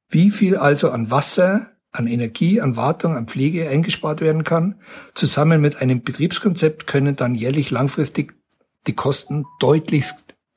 Wie 0.08 0.30
viel 0.30 0.56
also 0.56 0.90
an 0.90 1.10
Wasser, 1.10 1.70
an 1.92 2.06
Energie, 2.06 2.60
an 2.60 2.76
Wartung, 2.76 3.16
an 3.16 3.26
Pflege 3.26 3.68
eingespart 3.68 4.20
werden 4.20 4.44
kann. 4.44 4.76
Zusammen 5.14 5.60
mit 5.60 5.76
einem 5.80 6.02
Betriebskonzept 6.02 6.86
können 6.86 7.16
dann 7.16 7.34
jährlich 7.34 7.70
langfristig 7.70 8.34
die 8.86 8.94
Kosten 8.94 9.44
deutlich 9.58 10.06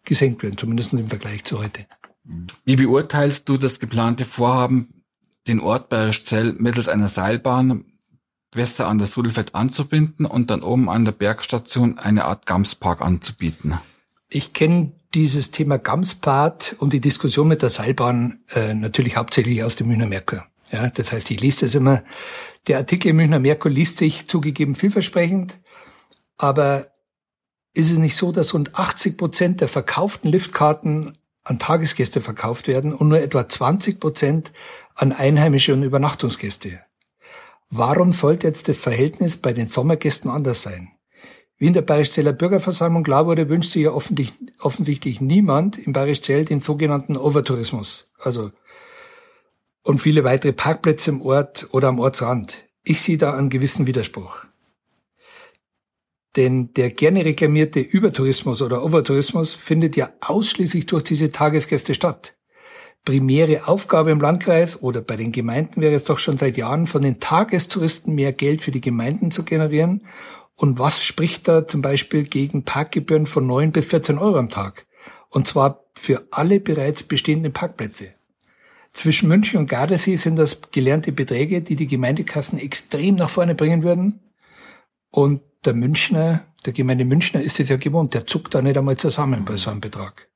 gesenkt 0.05 0.43
werden, 0.43 0.57
zumindest 0.57 0.93
im 0.93 1.09
Vergleich 1.09 1.43
zu 1.43 1.61
heute. 1.61 1.85
Wie 2.63 2.75
beurteilst 2.75 3.49
du 3.49 3.57
das 3.57 3.79
geplante 3.79 4.25
Vorhaben, 4.25 5.03
den 5.47 5.59
Ort 5.59 5.89
Bayerischzell 5.89 6.53
mittels 6.53 6.87
einer 6.87 7.07
Seilbahn 7.07 7.85
besser 8.51 8.87
an 8.87 8.97
das 8.97 9.11
Sudelfeld 9.11 9.55
anzubinden 9.55 10.25
und 10.25 10.49
dann 10.49 10.61
oben 10.61 10.89
an 10.89 11.05
der 11.05 11.11
Bergstation 11.11 11.97
eine 11.97 12.25
Art 12.25 12.45
Gamspark 12.45 13.01
anzubieten? 13.01 13.79
Ich 14.29 14.53
kenne 14.53 14.93
dieses 15.13 15.51
Thema 15.51 15.77
Gamspark 15.77 16.75
und 16.79 16.93
die 16.93 17.01
Diskussion 17.01 17.47
mit 17.47 17.61
der 17.61 17.69
Seilbahn 17.69 18.39
äh, 18.53 18.73
natürlich 18.73 19.17
hauptsächlich 19.17 19.63
aus 19.63 19.75
dem 19.75 19.87
Münchner 19.87 20.07
Merkur. 20.07 20.45
Ja, 20.73 20.89
das 20.89 21.11
heißt, 21.11 21.29
ich 21.29 21.39
lese 21.39 21.67
das 21.67 21.75
immer. 21.75 22.03
Der 22.67 22.79
Artikel 22.79 23.09
im 23.09 23.17
Münchner 23.17 23.39
Merkur 23.39 23.69
liest 23.69 23.99
sich 23.99 24.27
zugegeben 24.27 24.73
vielversprechend, 24.73 25.59
aber 26.37 26.87
ist 27.73 27.91
es 27.91 27.99
nicht 27.99 28.15
so, 28.15 28.31
dass 28.31 28.55
rund 28.55 28.75
80 28.75 29.17
Prozent 29.17 29.61
der 29.61 29.67
verkauften 29.67 30.29
Liftkarten 30.29 31.17
an 31.43 31.59
Tagesgäste 31.59 32.21
verkauft 32.21 32.67
werden 32.67 32.93
und 32.93 33.09
nur 33.09 33.19
etwa 33.19 33.47
20 33.47 33.99
Prozent 33.99 34.51
an 34.95 35.11
Einheimische 35.11 35.73
und 35.73 35.83
Übernachtungsgäste? 35.83 36.79
Warum 37.69 38.11
sollte 38.11 38.47
jetzt 38.47 38.67
das 38.67 38.79
Verhältnis 38.79 39.37
bei 39.37 39.53
den 39.53 39.67
Sommergästen 39.67 40.31
anders 40.31 40.63
sein? 40.63 40.89
Wie 41.57 41.67
in 41.67 41.73
der 41.73 41.81
Bayerischzeller 41.81 42.33
Bürgerversammlung 42.33 43.03
klar 43.03 43.27
wurde, 43.27 43.47
wünscht 43.47 43.71
sich 43.71 43.83
ja 43.83 43.91
offensichtlich, 43.91 45.21
niemand 45.21 45.77
im 45.77 45.93
Bayerischzell 45.93 46.45
den 46.45 46.61
sogenannten 46.61 47.15
Overtourismus. 47.15 48.11
Also 48.19 48.51
und 49.83 49.99
viele 49.99 50.23
weitere 50.23 50.53
Parkplätze 50.53 51.11
im 51.11 51.21
Ort 51.21 51.67
oder 51.71 51.89
am 51.89 51.99
Ortsrand. 51.99 52.65
Ich 52.83 53.01
sehe 53.01 53.17
da 53.17 53.33
einen 53.33 53.49
gewissen 53.49 53.85
Widerspruch. 53.85 54.45
Denn 56.35 56.73
der 56.73 56.89
gerne 56.89 57.25
reklamierte 57.25 57.79
Übertourismus 57.79 58.61
oder 58.61 58.83
Overtourismus 58.83 59.53
findet 59.53 59.95
ja 59.95 60.11
ausschließlich 60.21 60.87
durch 60.87 61.03
diese 61.03 61.31
Tagesgäste 61.31 61.93
statt. 61.93 62.35
Primäre 63.05 63.67
Aufgabe 63.67 64.11
im 64.11 64.21
Landkreis 64.21 64.81
oder 64.81 65.01
bei 65.01 65.17
den 65.17 65.31
Gemeinden 65.31 65.81
wäre 65.81 65.93
es 65.93 66.05
doch 66.05 66.19
schon 66.19 66.37
seit 66.37 66.57
Jahren, 66.57 66.87
von 66.87 67.01
den 67.01 67.19
Tagestouristen 67.19 68.15
mehr 68.15 68.31
Geld 68.31 68.63
für 68.63 68.71
die 68.71 68.81
Gemeinden 68.81 69.29
zu 69.29 69.43
generieren. 69.43 70.07
Und 70.55 70.79
was 70.79 71.03
spricht 71.03 71.47
da 71.47 71.67
zum 71.67 71.81
Beispiel 71.81 72.23
gegen 72.23 72.63
Parkgebühren 72.63 73.25
von 73.25 73.45
9 73.45 73.71
bis 73.71 73.87
14 73.87 74.17
Euro 74.17 74.37
am 74.37 74.49
Tag? 74.49 74.87
Und 75.29 75.47
zwar 75.47 75.83
für 75.93 76.25
alle 76.31 76.59
bereits 76.59 77.03
bestehenden 77.03 77.51
Parkplätze. 77.51 78.13
Zwischen 78.93 79.27
München 79.27 79.59
und 79.59 79.69
Gardasee 79.69 80.15
sind 80.17 80.35
das 80.35 80.61
gelernte 80.71 81.11
Beträge, 81.11 81.61
die 81.61 81.75
die 81.75 81.87
Gemeindekassen 81.87 82.59
extrem 82.59 83.15
nach 83.15 83.29
vorne 83.29 83.55
bringen 83.55 83.83
würden. 83.83 84.19
Und 85.09 85.41
der 85.65 85.73
Münchner, 85.73 86.45
der 86.65 86.73
Gemeinde 86.73 87.03
Münchner 87.03 87.41
ist 87.41 87.59
es 87.59 87.69
ja 87.69 87.77
gewohnt, 87.77 88.13
der 88.13 88.27
zuckt 88.27 88.53
da 88.53 88.61
nicht 88.61 88.77
einmal 88.77 88.97
zusammen 88.97 89.45
bei 89.45 89.57
so 89.57 89.71
einem 89.71 89.81
Betrag. 89.81 90.29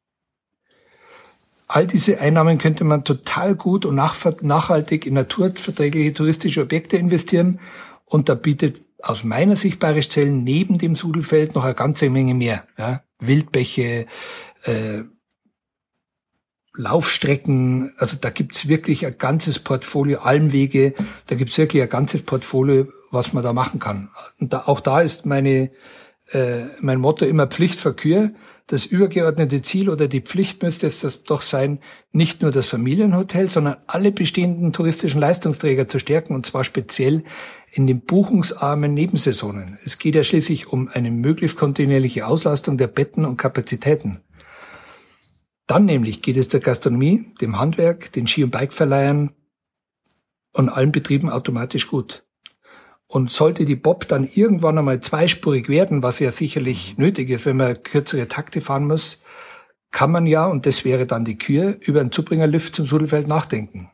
All 1.67 1.85
diese 1.85 2.19
Einnahmen 2.19 2.57
könnte 2.57 2.83
man 2.83 3.03
total 3.03 3.53
gut 3.55 3.85
und 3.85 3.95
nachhaltig 3.95 5.05
in 5.05 5.13
naturverträgliche 5.13 6.13
touristische 6.13 6.61
Objekte 6.61 6.97
investieren. 6.97 7.59
Und 8.05 8.29
da 8.29 8.35
bietet 8.35 8.81
aus 9.03 9.23
meiner 9.23 9.55
Sicht 9.55 9.79
Bayerischzellen 9.79 10.43
neben 10.43 10.77
dem 10.77 10.95
Sudelfeld 10.95 11.55
noch 11.55 11.65
eine 11.65 11.75
ganze 11.75 12.09
Menge 12.09 12.33
mehr. 12.33 12.65
Ja? 12.77 13.03
Wildbäche, 13.19 14.05
äh, 14.63 15.03
Laufstrecken, 16.77 17.93
also 17.97 18.17
da 18.19 18.29
gibt's 18.29 18.67
wirklich 18.67 19.05
ein 19.05 19.17
ganzes 19.17 19.59
Portfolio, 19.59 20.19
Almwege, 20.19 20.93
da 21.25 21.35
gibt's 21.35 21.57
wirklich 21.57 21.81
ein 21.81 21.89
ganzes 21.89 22.21
Portfolio, 22.21 22.87
was 23.11 23.33
man 23.33 23.43
da 23.43 23.51
machen 23.51 23.79
kann. 23.79 24.09
Und 24.39 24.53
da, 24.53 24.63
auch 24.67 24.79
da 24.79 25.01
ist 25.01 25.25
meine, 25.25 25.71
äh, 26.31 26.65
mein 26.79 26.99
Motto 26.99 27.25
immer 27.25 27.47
Pflicht 27.47 27.79
für 27.79 27.93
Kür. 27.93 28.31
Das 28.67 28.85
übergeordnete 28.85 29.61
Ziel 29.61 29.89
oder 29.89 30.07
die 30.07 30.21
Pflicht 30.21 30.61
müsste 30.61 30.87
es 30.87 31.23
doch 31.23 31.41
sein, 31.41 31.79
nicht 32.11 32.41
nur 32.41 32.51
das 32.51 32.67
Familienhotel, 32.67 33.49
sondern 33.49 33.77
alle 33.87 34.11
bestehenden 34.11 34.73
touristischen 34.73 35.21
Leistungsträger 35.21 35.87
zu 35.87 35.99
stärken 35.99 36.35
und 36.35 36.45
zwar 36.45 36.65
speziell 36.65 37.23
in 37.71 37.87
den 37.87 38.01
buchungsarmen 38.01 38.93
Nebensaisonen. 38.93 39.77
Es 39.85 39.99
geht 39.99 40.15
ja 40.15 40.23
schließlich 40.23 40.67
um 40.67 40.89
eine 40.89 41.11
möglichst 41.11 41.57
kontinuierliche 41.57 42.27
Auslastung 42.27 42.77
der 42.77 42.87
Betten 42.87 43.23
und 43.23 43.37
Kapazitäten. 43.37 44.19
Dann 45.67 45.83
nämlich 45.85 46.21
geht 46.21 46.37
es 46.37 46.47
der 46.47 46.61
Gastronomie, 46.61 47.33
dem 47.41 47.59
Handwerk, 47.59 48.11
den 48.13 48.25
Ski- 48.25 48.45
und 48.45 48.51
Bikeverleihern 48.51 49.31
und 50.53 50.69
allen 50.69 50.93
Betrieben 50.93 51.29
automatisch 51.29 51.87
gut. 51.87 52.23
Und 53.05 53.31
sollte 53.31 53.65
die 53.65 53.75
Bob 53.75 54.07
dann 54.07 54.25
irgendwann 54.25 54.77
einmal 54.77 55.01
zweispurig 55.01 55.69
werden, 55.69 56.03
was 56.03 56.19
ja 56.19 56.31
sicherlich 56.31 56.97
nötig 56.97 57.29
ist, 57.29 57.45
wenn 57.45 57.57
man 57.57 57.83
kürzere 57.83 58.27
Takte 58.27 58.61
fahren 58.61 58.87
muss, 58.87 59.21
kann 59.91 60.11
man 60.11 60.25
ja, 60.25 60.45
und 60.45 60.65
das 60.65 60.83
wäre 60.83 61.05
dann 61.05 61.25
die 61.25 61.37
Kür, 61.37 61.77
über 61.81 62.01
einen 62.01 62.11
Zubringerlift 62.11 62.75
zum 62.75 62.85
Sudelfeld 62.85 63.27
nachdenken. 63.27 63.89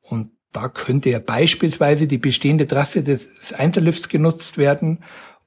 Und 0.00 0.30
da 0.50 0.68
könnte 0.68 1.10
ja 1.10 1.18
beispielsweise 1.18 2.06
die 2.06 2.18
bestehende 2.18 2.66
Trasse 2.66 3.02
des 3.02 3.52
Einterlifts 3.56 4.08
genutzt 4.08 4.58
werden 4.58 4.98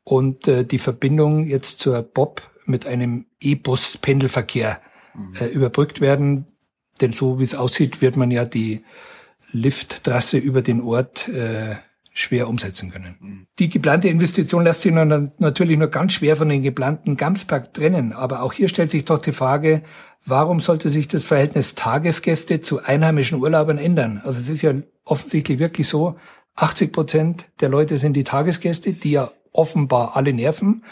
und 0.04 0.48
äh, 0.48 0.66
die 0.66 0.80
Verbindung 0.80 1.46
jetzt 1.46 1.80
zur 1.80 2.02
Bob 2.02 2.42
mit 2.66 2.88
einem 2.88 3.26
E-Bus-Pendelverkehr 3.40 4.82
äh, 5.40 5.46
überbrückt 5.46 6.02
werden. 6.02 6.46
Denn 7.02 7.12
so 7.12 7.40
wie 7.40 7.44
es 7.44 7.56
aussieht, 7.56 8.02
wird 8.02 8.18
man 8.18 8.32
ja 8.32 8.46
die 8.46 8.84
Lifttrasse 9.52 10.38
über 10.38 10.62
den 10.62 10.82
Ort 10.82 11.28
äh, 11.28 11.76
schwer 12.14 12.48
umsetzen 12.48 12.92
können. 12.92 13.16
Mhm. 13.20 13.48
Die 13.60 13.70
geplante 13.70 14.08
Investition 14.08 14.64
lässt 14.64 14.84
sich 14.84 14.94
natürlich 14.94 15.78
nur 15.78 15.90
ganz 15.90 16.14
schwer 16.14 16.38
von 16.38 16.48
den 16.48 16.62
geplanten 16.62 17.18
Gamspark 17.18 17.74
trennen. 17.74 18.14
Aber 18.14 18.42
auch 18.42 18.54
hier 18.54 18.70
stellt 18.70 18.92
sich 18.92 19.04
doch 19.04 19.20
die 19.20 19.34
Frage, 19.34 19.84
warum 20.26 20.62
sollte 20.62 20.90
sich 20.90 21.10
das 21.10 21.26
Verhältnis 21.26 21.76
Tagesgäste 21.76 22.62
zu 22.62 22.84
einheimischen 22.84 23.40
Urlaubern 23.42 23.78
ändern? 23.78 24.22
Also 24.24 24.40
es 24.40 24.48
ist 24.48 24.62
ja 24.62 24.74
offensichtlich 25.04 25.60
wirklich 25.60 25.88
so, 25.88 26.16
80 26.56 26.94
Prozent 26.94 27.46
der 27.60 27.68
Leute 27.68 27.98
sind 27.98 28.14
die 28.14 28.24
Tagesgäste, 28.24 28.94
die 28.94 29.12
ja 29.12 29.30
offenbar 29.52 30.16
alle 30.16 30.34
nerven, 30.34 30.84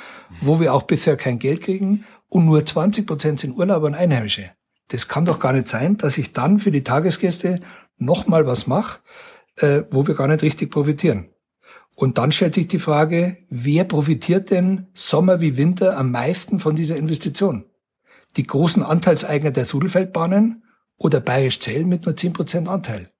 wo 0.42 0.60
wir 0.60 0.74
auch 0.74 0.84
bisher 0.84 1.16
kein 1.16 1.40
Geld 1.40 1.62
kriegen 1.62 2.04
und 2.34 2.46
nur 2.46 2.66
20 2.66 3.06
Prozent 3.06 3.40
sind 3.40 3.56
Urlauber 3.56 3.86
und 3.86 3.94
Einheimische. 3.94 4.50
Das 4.88 5.08
kann 5.08 5.24
doch 5.24 5.40
gar 5.40 5.54
nicht 5.54 5.68
sein, 5.68 5.98
dass 5.98 6.18
ich 6.18 6.34
dann 6.34 6.58
für 6.58 6.72
die 6.72 6.84
Tagesgäste 6.84 7.60
nochmal 7.98 8.48
was 8.48 8.66
mache, 8.66 9.02
äh, 9.58 9.84
wo 9.92 10.08
wir 10.08 10.16
gar 10.16 10.28
nicht 10.28 10.42
richtig 10.42 10.72
profitieren. 10.72 11.30
Und 11.96 12.18
dann 12.18 12.32
stellt 12.32 12.56
sich 12.56 12.68
die 12.68 12.80
Frage, 12.80 13.38
wer 13.50 13.84
profitiert 13.84 14.50
denn 14.50 14.88
Sommer 14.96 15.42
wie 15.42 15.58
Winter 15.58 15.96
am 15.96 16.10
meisten 16.10 16.58
von 16.58 16.76
dieser 16.76 16.98
Investition? 16.98 17.66
Die 18.36 18.48
großen 18.48 18.82
Anteilseigner 18.82 19.52
der 19.52 19.66
Sudelfeldbahnen 19.66 20.64
oder 20.98 21.20
Bayerisch 21.20 21.60
Zell 21.60 21.86
mit 21.86 22.08
nur 22.08 22.16
10% 22.16 22.68
Anteil? 22.68 23.13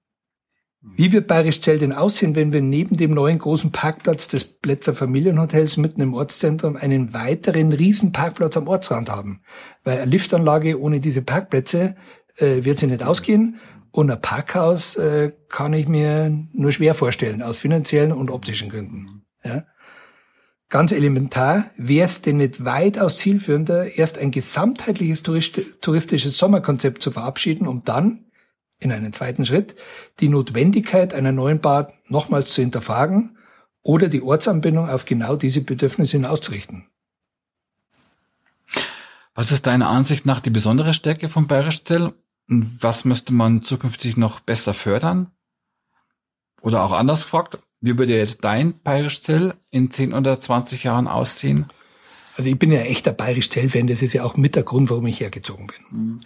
Wie 0.96 1.12
wird 1.12 1.26
Bayerisch 1.26 1.62
Zell 1.62 1.78
denn 1.78 1.92
aussehen, 1.92 2.36
wenn 2.36 2.52
wir 2.52 2.60
neben 2.60 2.96
dem 2.96 3.12
neuen 3.12 3.38
großen 3.38 3.72
Parkplatz 3.72 4.28
des 4.28 4.44
Blätter 4.44 4.92
Familienhotels 4.92 5.78
mitten 5.78 6.02
im 6.02 6.12
Ortszentrum 6.12 6.76
einen 6.76 7.14
weiteren 7.14 7.72
Riesenparkplatz 7.72 8.56
am 8.58 8.68
Ortsrand 8.68 9.10
haben? 9.10 9.40
Weil 9.82 10.02
eine 10.02 10.10
Liftanlage 10.10 10.78
ohne 10.78 11.00
diese 11.00 11.22
Parkplätze 11.22 11.96
äh, 12.36 12.64
wird 12.64 12.78
sie 12.78 12.86
nicht 12.86 13.02
ausgehen 13.02 13.58
und 13.92 14.10
ein 14.10 14.20
Parkhaus 14.20 14.96
äh, 14.96 15.32
kann 15.48 15.72
ich 15.72 15.88
mir 15.88 16.30
nur 16.52 16.70
schwer 16.70 16.94
vorstellen, 16.94 17.42
aus 17.42 17.58
finanziellen 17.58 18.12
und 18.12 18.30
optischen 18.30 18.68
Gründen. 18.68 19.24
Ja? 19.42 19.64
Ganz 20.68 20.92
elementar 20.92 21.70
wäre 21.76 22.06
es 22.06 22.20
denn 22.20 22.36
nicht 22.36 22.64
weitaus 22.64 23.18
zielführender, 23.18 23.96
erst 23.96 24.18
ein 24.18 24.30
gesamtheitliches 24.32 25.22
touristisches 25.22 26.36
Sommerkonzept 26.36 27.02
zu 27.02 27.10
verabschieden, 27.10 27.66
um 27.66 27.84
dann 27.84 28.24
in 28.84 28.92
einem 28.92 29.12
zweiten 29.12 29.44
Schritt, 29.46 29.74
die 30.20 30.28
Notwendigkeit 30.28 31.14
einer 31.14 31.32
neuen 31.32 31.60
Bar 31.60 31.92
nochmals 32.08 32.52
zu 32.52 32.60
hinterfragen 32.60 33.38
oder 33.82 34.08
die 34.08 34.22
Ortsanbindung 34.22 34.88
auf 34.88 35.04
genau 35.04 35.36
diese 35.36 35.62
Bedürfnisse 35.62 36.16
hin 36.16 36.26
auszurichten. 36.26 36.86
Was 39.34 39.50
ist 39.50 39.66
deiner 39.66 39.88
Ansicht 39.88 40.26
nach 40.26 40.40
die 40.40 40.50
besondere 40.50 40.94
Stärke 40.94 41.28
von 41.28 41.46
Bayerisch 41.46 41.84
Zell? 41.84 42.12
Was 42.46 43.04
müsste 43.04 43.34
man 43.34 43.62
zukünftig 43.62 44.16
noch 44.16 44.40
besser 44.40 44.74
fördern? 44.74 45.30
Oder 46.60 46.82
auch 46.82 46.92
anders 46.92 47.24
gefragt, 47.24 47.58
wie 47.80 47.98
würde 47.98 48.16
jetzt 48.16 48.44
dein 48.44 48.80
Bayerisch 48.80 49.20
Zell 49.20 49.54
in 49.70 49.90
10 49.90 50.14
oder 50.14 50.38
20 50.38 50.84
Jahren 50.84 51.08
aussehen? 51.08 51.66
Also 52.36 52.50
ich 52.50 52.58
bin 52.58 52.72
ja 52.72 52.80
echter 52.80 53.12
Bayerisch 53.12 53.50
Zell-Fan, 53.50 53.86
das 53.86 54.02
ist 54.02 54.12
ja 54.12 54.24
auch 54.24 54.36
mit 54.36 54.56
der 54.56 54.62
Grund, 54.62 54.90
warum 54.90 55.06
ich 55.06 55.20
hergezogen 55.20 55.66
bin. 55.66 55.76
Mhm. 55.90 56.20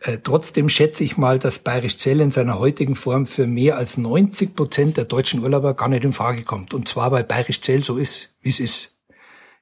Äh, 0.00 0.18
trotzdem 0.22 0.68
schätze 0.68 1.04
ich 1.04 1.16
mal, 1.16 1.38
dass 1.38 1.60
Bayerisch 1.60 1.96
Zell 1.96 2.20
in 2.20 2.30
seiner 2.30 2.58
heutigen 2.58 2.96
Form 2.96 3.26
für 3.26 3.46
mehr 3.46 3.76
als 3.76 3.96
90 3.96 4.54
Prozent 4.54 4.96
der 4.96 5.04
deutschen 5.04 5.42
Urlauber 5.42 5.74
gar 5.74 5.88
nicht 5.88 6.04
in 6.04 6.12
Frage 6.12 6.42
kommt. 6.42 6.74
Und 6.74 6.88
zwar, 6.88 7.12
weil 7.12 7.24
Bayerisch 7.24 7.60
Zell 7.60 7.82
so 7.82 7.96
ist, 7.96 8.34
wie 8.40 8.50
es 8.50 8.60
ist. 8.60 8.98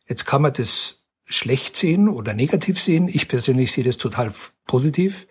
Jetzt 0.08 0.26
kann 0.26 0.42
man 0.42 0.52
das 0.52 1.04
schlecht 1.24 1.76
sehen 1.76 2.08
oder 2.08 2.34
negativ 2.34 2.80
sehen. 2.80 3.08
Ich 3.08 3.28
persönlich 3.28 3.72
sehe 3.72 3.84
das 3.84 3.96
total 3.96 4.32
positiv. 4.66 5.26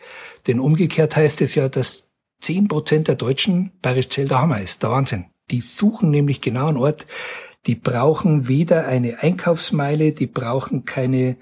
Denn 0.48 0.60
umgekehrt 0.60 1.16
heißt 1.16 1.42
es 1.42 1.56
ja, 1.56 1.70
dass 1.70 2.10
10 2.42 2.68
Prozent 2.68 3.08
der 3.08 3.16
Deutschen 3.16 3.72
Bayerisch 3.82 4.10
Zell 4.10 4.28
der 4.28 4.40
Hammer 4.40 4.62
ist. 4.62 4.84
Der 4.84 4.92
Wahnsinn. 4.92 5.26
Die 5.52 5.62
suchen 5.62 6.10
nämlich 6.10 6.42
genau 6.42 6.68
einen 6.68 6.78
Ort, 6.78 7.06
die 7.66 7.76
brauchen 7.76 8.48
weder 8.48 8.88
eine 8.88 9.22
Einkaufsmeile, 9.22 10.12
die 10.12 10.28
brauchen 10.28 10.86
keine 10.86 11.38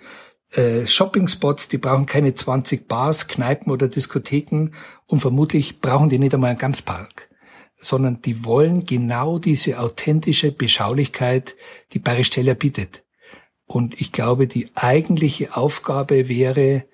äh, 0.52 0.86
Shopping-Spots, 0.86 1.70
die 1.70 1.78
brauchen 1.78 2.06
keine 2.06 2.34
20 2.34 2.88
Bars, 2.88 3.28
Kneipen 3.28 3.72
oder 3.72 3.88
Diskotheken 3.88 4.72
und 5.06 5.20
vermutlich 5.20 5.80
brauchen 5.80 6.10
die 6.10 6.20
nicht 6.20 6.34
einmal 6.34 6.52
einen 6.52 6.60
Ganzpark, 6.60 7.30
sondern 7.78 8.22
die 8.22 8.44
wollen 8.46 8.86
genau 8.86 9.40
diese 9.40 9.80
authentische 9.80 10.52
Beschaulichkeit, 10.52 11.56
die 11.94 12.00
Bayerisch-Teller 12.00 12.56
bietet. 12.56 13.04
Und 13.66 14.00
ich 14.02 14.12
glaube, 14.12 14.48
die 14.48 14.70
eigentliche 14.76 15.56
Aufgabe 15.56 16.28
wäre, 16.28 16.86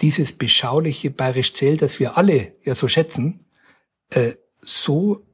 dieses 0.00 0.32
beschauliche 0.32 1.10
Bayerisch 1.10 1.54
Zell, 1.54 1.76
das 1.76 2.00
wir 2.00 2.16
alle 2.16 2.56
ja 2.64 2.74
so 2.74 2.88
schätzen, 2.88 3.46
äh, 4.10 4.32
so 4.60 5.24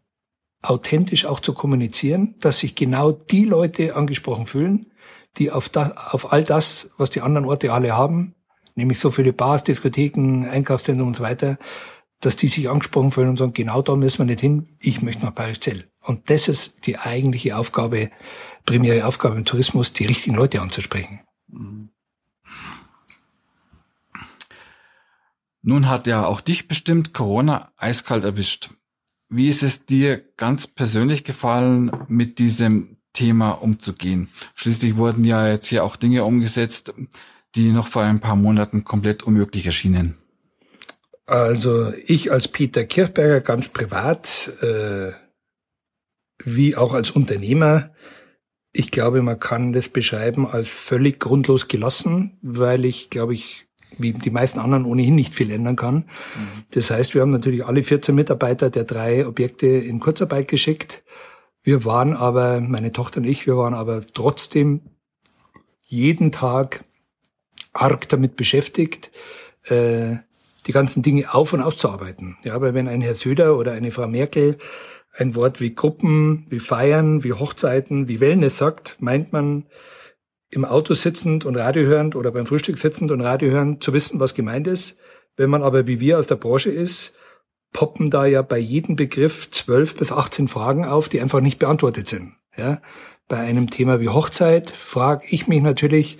authentisch 0.63 1.25
auch 1.25 1.41
zu 1.41 1.55
kommunizieren, 1.55 2.35
dass 2.41 2.59
sich 2.59 2.75
genau 2.75 3.13
die 3.13 3.45
Leute 3.45 3.97
angesprochen 3.97 4.45
fühlen, 4.45 4.93
die 5.39 5.51
auf, 5.51 5.69
das, 5.69 5.97
auf 5.97 6.33
all 6.33 6.45
das, 6.45 6.91
was 6.97 7.11
die 7.11 7.21
anderen 7.21 7.47
Orte 7.47 7.73
alle 7.73 7.97
haben, 7.97 8.35
nämlich 8.75 8.99
so 8.99 9.11
viele 9.11 9.33
Bars, 9.33 9.65
Diskotheken, 9.65 10.49
Einkaufszentren 10.49 11.07
und 11.07 11.17
so 11.17 11.23
weiter, 11.23 11.59
dass 12.21 12.37
die 12.37 12.49
sich 12.49 12.69
angesprochen 12.69 13.11
fühlen 13.11 13.31
und 13.31 13.39
sagen, 13.39 13.53
genau 13.53 13.83
da 13.83 13.97
müssen 13.97 14.19
wir 14.19 14.27
nicht 14.27 14.41
hin, 14.41 14.69
ich 14.79 15.03
möchte 15.03 15.25
nach 15.25 15.35
Paris 15.35 15.61
Zell. 15.61 15.91
Und 16.03 16.31
das 16.31 16.49
ist 16.49 16.87
die 16.87 16.99
eigentliche 16.99 17.57
Aufgabe, 17.57 18.11
primäre 18.67 19.07
Aufgabe 19.07 19.37
im 19.37 19.45
Tourismus, 19.45 19.93
die 19.93 20.07
richtigen 20.07 20.37
Leute 20.37 20.61
anzusprechen. 20.61 21.21
Nun 25.63 25.89
hat 25.89 26.07
ja 26.07 26.25
auch 26.25 26.41
dich 26.41 26.69
bestimmt 26.69 27.13
Corona 27.13 27.73
eiskalt 27.77 28.25
erwischt. 28.25 28.71
Wie 29.29 29.49
ist 29.49 29.63
es 29.63 29.87
dir 29.87 30.19
ganz 30.37 30.67
persönlich 30.67 31.25
gefallen, 31.25 31.93
mit 32.09 32.39
diesem 32.39 32.97
Thema 33.13 33.51
umzugehen? 33.51 34.29
Schließlich 34.55 34.97
wurden 34.97 35.25
ja 35.25 35.49
jetzt 35.49 35.67
hier 35.67 35.85
auch 35.85 35.97
Dinge 35.97 36.25
umgesetzt, 36.25 36.95
die 37.55 37.73
noch 37.73 37.89
vor 37.89 38.03
ein 38.03 38.21
paar 38.21 38.37
Monaten 38.37 38.85
komplett 38.85 39.23
unmöglich 39.23 39.67
erschienen. 39.67 40.17
Also 41.27 41.93
ich 42.07 42.33
als 42.33 42.49
Peter 42.49 42.85
Kirchberger 42.85 43.41
ganz 43.41 43.69
privat, 43.69 44.53
äh, 44.63 45.13
wie 46.45 46.77
auch 46.77 46.95
als 46.95 47.11
Unternehmer, 47.11 47.91
ich 48.73 48.91
glaube, 48.91 49.23
man 49.23 49.39
kann 49.39 49.73
das 49.73 49.89
beschreiben 49.89 50.47
als 50.47 50.69
völlig 50.69 51.19
grundlos 51.19 51.69
gelassen, 51.69 52.39
weil 52.43 52.85
ich, 52.85 53.11
glaube 53.11 53.35
ich, 53.35 53.67
wie 53.99 54.13
die 54.13 54.31
meisten 54.31 54.61
anderen 54.61 54.85
ohnehin 54.85 55.17
nicht 55.17 55.35
viel 55.35 55.51
ändern 55.51 55.77
kann. 55.77 55.95
Mhm. 55.97 56.65
Das 56.71 56.91
heißt, 56.91 57.15
wir 57.15 57.23
haben 57.23 57.33
natürlich 57.33 57.65
alle 57.65 57.83
14 57.83 58.15
Mitarbeiter 58.15 58.71
der 58.71 58.85
drei 58.85 59.27
Objekte 59.27 59.67
in 59.67 59.99
Kurzarbeit 59.99 60.49
geschickt. 60.49 61.03
Wir 61.63 61.85
waren 61.85 62.15
aber, 62.15 62.61
meine 62.61 62.93
Tochter 62.93 63.19
und 63.19 63.25
ich, 63.25 63.47
wir 63.47 63.57
waren 63.57 63.75
aber 63.75 64.03
trotzdem 64.15 64.83
jeden 65.83 66.33
Tag 66.33 66.85
arg 67.73 68.09
damit 68.09 68.37
beschäftigt, 68.37 69.11
äh, 69.65 70.17
die 70.67 70.73
ganzen 70.73 71.03
Dinge 71.03 71.33
auf- 71.35 71.53
und 71.53 71.61
auszuarbeiten. 71.61 72.37
Ja, 72.45 72.61
weil 72.61 72.75
wenn 72.75 72.89
ein 72.89 73.01
Herr 73.01 73.15
Söder 73.15 73.57
oder 73.57 73.73
eine 73.73 73.91
Frau 73.91 74.07
Merkel 74.07 74.57
ein 75.13 75.35
Wort 75.35 75.61
wie 75.61 75.75
Gruppen, 75.75 76.47
wie 76.49 76.61
Feiern, 76.61 77.25
wie 77.25 77.33
Hochzeiten, 77.33 78.09
wie 78.09 78.21
Wellness 78.21 78.59
sagt, 78.59 78.97
meint 79.01 79.33
man, 79.33 79.67
im 80.51 80.65
Auto 80.65 80.95
sitzend 80.95 81.45
und 81.45 81.57
Radio 81.57 81.85
hörend 81.85 82.17
oder 82.17 82.33
beim 82.33 82.47
Frühstück 82.47 82.77
sitzend 82.77 83.11
und 83.11 83.21
Radio 83.21 83.51
hörend 83.51 83.85
zu 83.85 83.93
wissen, 83.93 84.19
was 84.19 84.35
gemeint 84.35 84.67
ist. 84.67 84.99
Wenn 85.37 85.51
man 85.51 85.63
aber 85.63 85.87
wie 85.87 86.01
wir 86.01 86.19
aus 86.19 86.27
der 86.27 86.37
Branche 86.37 86.71
ist, 86.71 87.15
poppen 87.73 88.11
da 88.11 88.27
ja 88.27 88.43
bei 88.43 88.59
jedem 88.59 88.97
Begriff 88.97 89.51
zwölf 89.51 89.97
bis 89.97 90.13
18 90.13 90.49
Fragen 90.49 90.85
auf, 90.85 91.09
die 91.09 91.21
einfach 91.21 91.41
nicht 91.41 91.59
beantwortet 91.59 92.09
sind. 92.09 92.35
Ja? 92.57 92.81
Bei 93.29 93.39
einem 93.39 93.71
Thema 93.71 94.01
wie 94.01 94.09
Hochzeit 94.09 94.71
frage 94.71 95.27
ich 95.29 95.47
mich 95.47 95.63
natürlich, 95.63 96.19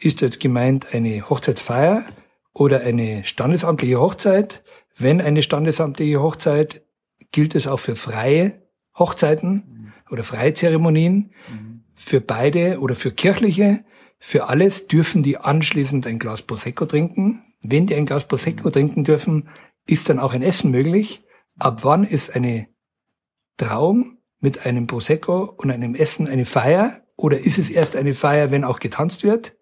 ist 0.00 0.20
jetzt 0.20 0.40
gemeint 0.40 0.94
eine 0.94 1.28
Hochzeitsfeier 1.28 2.04
oder 2.52 2.80
eine 2.80 3.24
standesamtliche 3.24 4.00
Hochzeit? 4.00 4.62
Wenn 4.96 5.20
eine 5.20 5.42
standesamtliche 5.42 6.20
Hochzeit, 6.20 6.82
gilt 7.30 7.54
es 7.54 7.66
auch 7.66 7.78
für 7.78 7.94
freie 7.94 8.62
Hochzeiten 8.98 9.92
oder 10.10 10.24
freie 10.24 10.54
Zeremonien. 10.54 11.32
Mhm 11.48 11.78
für 11.98 12.20
beide 12.20 12.80
oder 12.80 12.94
für 12.94 13.10
kirchliche, 13.10 13.84
für 14.18 14.48
alles 14.48 14.86
dürfen 14.86 15.22
die 15.22 15.36
anschließend 15.36 16.06
ein 16.06 16.18
Glas 16.18 16.42
Prosecco 16.42 16.86
trinken. 16.86 17.42
Wenn 17.60 17.86
die 17.86 17.94
ein 17.96 18.06
Glas 18.06 18.26
Prosecco 18.26 18.70
trinken 18.70 19.04
dürfen, 19.04 19.48
ist 19.88 20.08
dann 20.08 20.18
auch 20.18 20.34
ein 20.34 20.42
Essen 20.42 20.70
möglich. 20.70 21.24
Ab 21.58 21.84
wann 21.84 22.04
ist 22.04 22.34
eine 22.36 22.68
Trauung 23.56 24.18
mit 24.40 24.64
einem 24.66 24.86
Prosecco 24.86 25.42
und 25.56 25.70
einem 25.70 25.94
Essen 25.94 26.28
eine 26.28 26.44
Feier? 26.44 27.02
Oder 27.16 27.38
ist 27.38 27.58
es 27.58 27.70
erst 27.70 27.96
eine 27.96 28.14
Feier, 28.14 28.50
wenn 28.50 28.64
auch 28.64 28.78
getanzt 28.78 29.24
wird? 29.24 29.56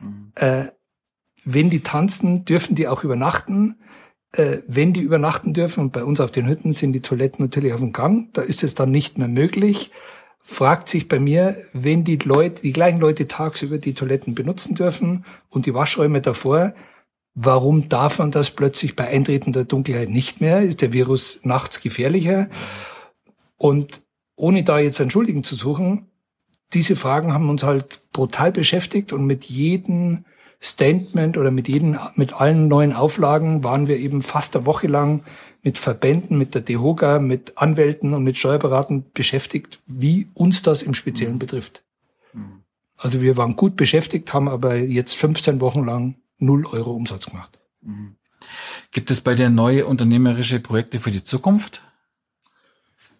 Mhm. 0.00 0.32
Äh, 0.34 0.66
wenn 1.44 1.70
die 1.70 1.80
tanzen, 1.80 2.44
dürfen 2.44 2.74
die 2.74 2.88
auch 2.88 3.04
übernachten. 3.04 3.80
Äh, 4.32 4.58
wenn 4.66 4.92
die 4.92 5.00
übernachten 5.00 5.54
dürfen, 5.54 5.80
und 5.80 5.92
bei 5.92 6.04
uns 6.04 6.20
auf 6.20 6.30
den 6.30 6.46
Hütten 6.46 6.72
sind 6.72 6.92
die 6.92 7.00
Toiletten 7.00 7.42
natürlich 7.42 7.72
auf 7.72 7.80
dem 7.80 7.92
Gang, 7.92 8.32
da 8.34 8.42
ist 8.42 8.62
es 8.62 8.74
dann 8.74 8.90
nicht 8.90 9.16
mehr 9.16 9.28
möglich 9.28 9.90
fragt 10.42 10.88
sich 10.88 11.08
bei 11.08 11.18
mir, 11.18 11.56
wenn 11.72 12.04
die 12.04 12.16
Leute, 12.16 12.62
die 12.62 12.72
gleichen 12.72 13.00
Leute 13.00 13.28
tagsüber 13.28 13.78
die 13.78 13.94
Toiletten 13.94 14.34
benutzen 14.34 14.74
dürfen 14.74 15.24
und 15.48 15.66
die 15.66 15.74
Waschräume 15.74 16.20
davor, 16.20 16.74
warum 17.44 17.88
darf 17.88 18.18
man 18.18 18.30
das 18.30 18.50
plötzlich 18.50 18.96
bei 18.96 19.08
eintretender 19.08 19.64
Dunkelheit 19.64 20.10
nicht 20.10 20.40
mehr? 20.40 20.60
Ist 20.62 20.82
der 20.82 20.92
Virus 20.92 21.40
nachts 21.42 21.80
gefährlicher? 21.80 22.48
Und 23.56 24.02
ohne 24.36 24.62
da 24.62 24.78
jetzt 24.78 25.00
einen 25.00 25.10
Schuldigen 25.10 25.44
zu 25.44 25.54
suchen, 25.54 26.06
diese 26.72 26.96
Fragen 26.96 27.32
haben 27.32 27.50
uns 27.50 27.62
halt 27.62 28.00
brutal 28.12 28.52
beschäftigt 28.52 29.12
und 29.12 29.26
mit 29.26 29.44
jedem 29.46 30.24
Statement 30.62 31.36
oder 31.36 31.50
mit 31.50 31.68
jedem, 31.68 31.98
mit 32.14 32.34
allen 32.40 32.68
neuen 32.68 32.92
Auflagen 32.92 33.64
waren 33.64 33.88
wir 33.88 33.98
eben 33.98 34.22
fast 34.22 34.54
eine 34.54 34.66
Woche 34.66 34.86
lang 34.86 35.24
mit 35.62 35.78
Verbänden, 35.78 36.38
mit 36.38 36.54
der 36.54 36.62
DEHOGA, 36.62 37.18
mit 37.18 37.58
Anwälten 37.58 38.14
und 38.14 38.24
mit 38.24 38.36
Steuerberatern 38.36 39.04
beschäftigt, 39.12 39.80
wie 39.86 40.28
uns 40.34 40.62
das 40.62 40.82
im 40.82 40.94
Speziellen 40.94 41.38
betrifft. 41.38 41.82
Also 42.96 43.22
wir 43.22 43.36
waren 43.36 43.56
gut 43.56 43.76
beschäftigt, 43.76 44.32
haben 44.32 44.48
aber 44.48 44.76
jetzt 44.76 45.14
15 45.14 45.60
Wochen 45.60 45.84
lang 45.84 46.16
null 46.40 46.66
Euro 46.66 46.92
Umsatz 46.92 47.26
gemacht. 47.26 47.58
Gibt 48.90 49.10
es 49.10 49.20
bei 49.20 49.34
dir 49.34 49.50
neue 49.50 49.86
unternehmerische 49.86 50.60
Projekte 50.60 51.00
für 51.00 51.10
die 51.10 51.22
Zukunft? 51.22 51.82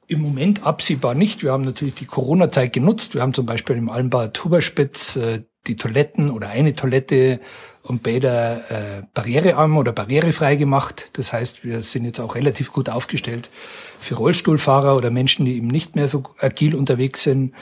Im 0.07 0.23
Moment 0.23 0.67
absehbar 0.67 1.15
nicht. 1.15 1.45
Wir 1.45 1.53
haben 1.53 1.63
natürlich 1.63 1.95
die 1.95 2.07
Corona-Zeit 2.07 2.73
genutzt. 2.73 3.15
Wir 3.15 3.23
haben 3.23 3.33
zum 3.33 3.47
Beispiel 3.47 3.77
im 3.77 3.89
Almbad 3.89 4.35
Tuberspitz 4.35 5.15
äh, 5.17 5.45
die 5.69 5.77
Toiletten 5.77 6.31
oder 6.31 6.49
eine 6.49 6.75
Toilette 6.75 7.41
und 7.83 8.03
Bäder 8.03 8.71
äh, 8.71 9.03
barrierearm 9.15 9.77
oder 9.77 9.93
barrierefrei 9.93 10.57
gemacht. 10.57 11.11
Das 11.13 11.33
heißt, 11.33 11.65
wir 11.65 11.81
sind 11.83 12.05
jetzt 12.05 12.19
auch 12.19 12.35
relativ 12.35 12.73
gut 12.73 12.89
aufgestellt 12.89 13.51
für 13.99 14.17
Rollstuhlfahrer 14.17 14.97
oder 14.97 15.11
Menschen, 15.11 15.45
die 15.45 15.57
eben 15.57 15.69
nicht 15.69 15.95
mehr 15.95 16.09
so 16.09 16.25
agil 16.41 16.75
unterwegs 16.75 17.23
sind. 17.23 17.55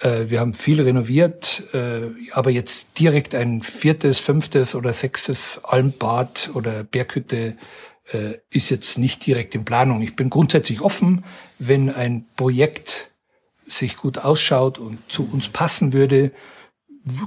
Äh, 0.00 0.28
wir 0.28 0.40
haben 0.40 0.54
viel 0.54 0.80
renoviert, 0.80 1.64
äh, 1.72 2.10
aber 2.32 2.50
jetzt 2.50 2.98
direkt 2.98 3.34
ein 3.34 3.60
viertes, 3.60 4.18
fünftes 4.18 4.74
oder 4.74 4.92
sechstes 4.92 5.60
Almbad 5.64 6.50
oder 6.54 6.84
Berghütte 6.84 7.56
äh, 8.12 8.34
ist 8.50 8.70
jetzt 8.70 8.98
nicht 8.98 9.24
direkt 9.26 9.54
in 9.54 9.64
Planung. 9.64 10.02
Ich 10.02 10.16
bin 10.16 10.30
grundsätzlich 10.30 10.80
offen, 10.80 11.24
wenn 11.58 11.90
ein 11.90 12.26
Projekt 12.36 13.10
sich 13.66 13.96
gut 13.96 14.18
ausschaut 14.18 14.78
und 14.78 14.98
zu 15.10 15.28
uns 15.30 15.48
passen 15.48 15.92
würde, 15.92 16.32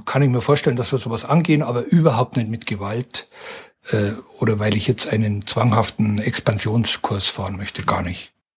kann 0.04 0.22
ich 0.22 0.28
mir 0.28 0.40
vorstellen, 0.40 0.76
dass 0.76 0.92
wir 0.92 0.98
sowas 0.98 1.24
angehen, 1.24 1.62
aber 1.62 1.84
überhaupt 1.84 2.36
nicht 2.36 2.48
mit 2.48 2.66
Gewalt. 2.66 3.28
oder 4.40 4.58
weil 4.58 4.76
ich 4.76 4.86
jetzt 4.88 5.06
einen 5.06 5.46
zwanghaften 5.46 6.18
Expansionskurs 6.18 7.26
fahren 7.28 7.56
möchte, 7.56 7.82
gar 7.84 8.02
nicht. 8.02 8.35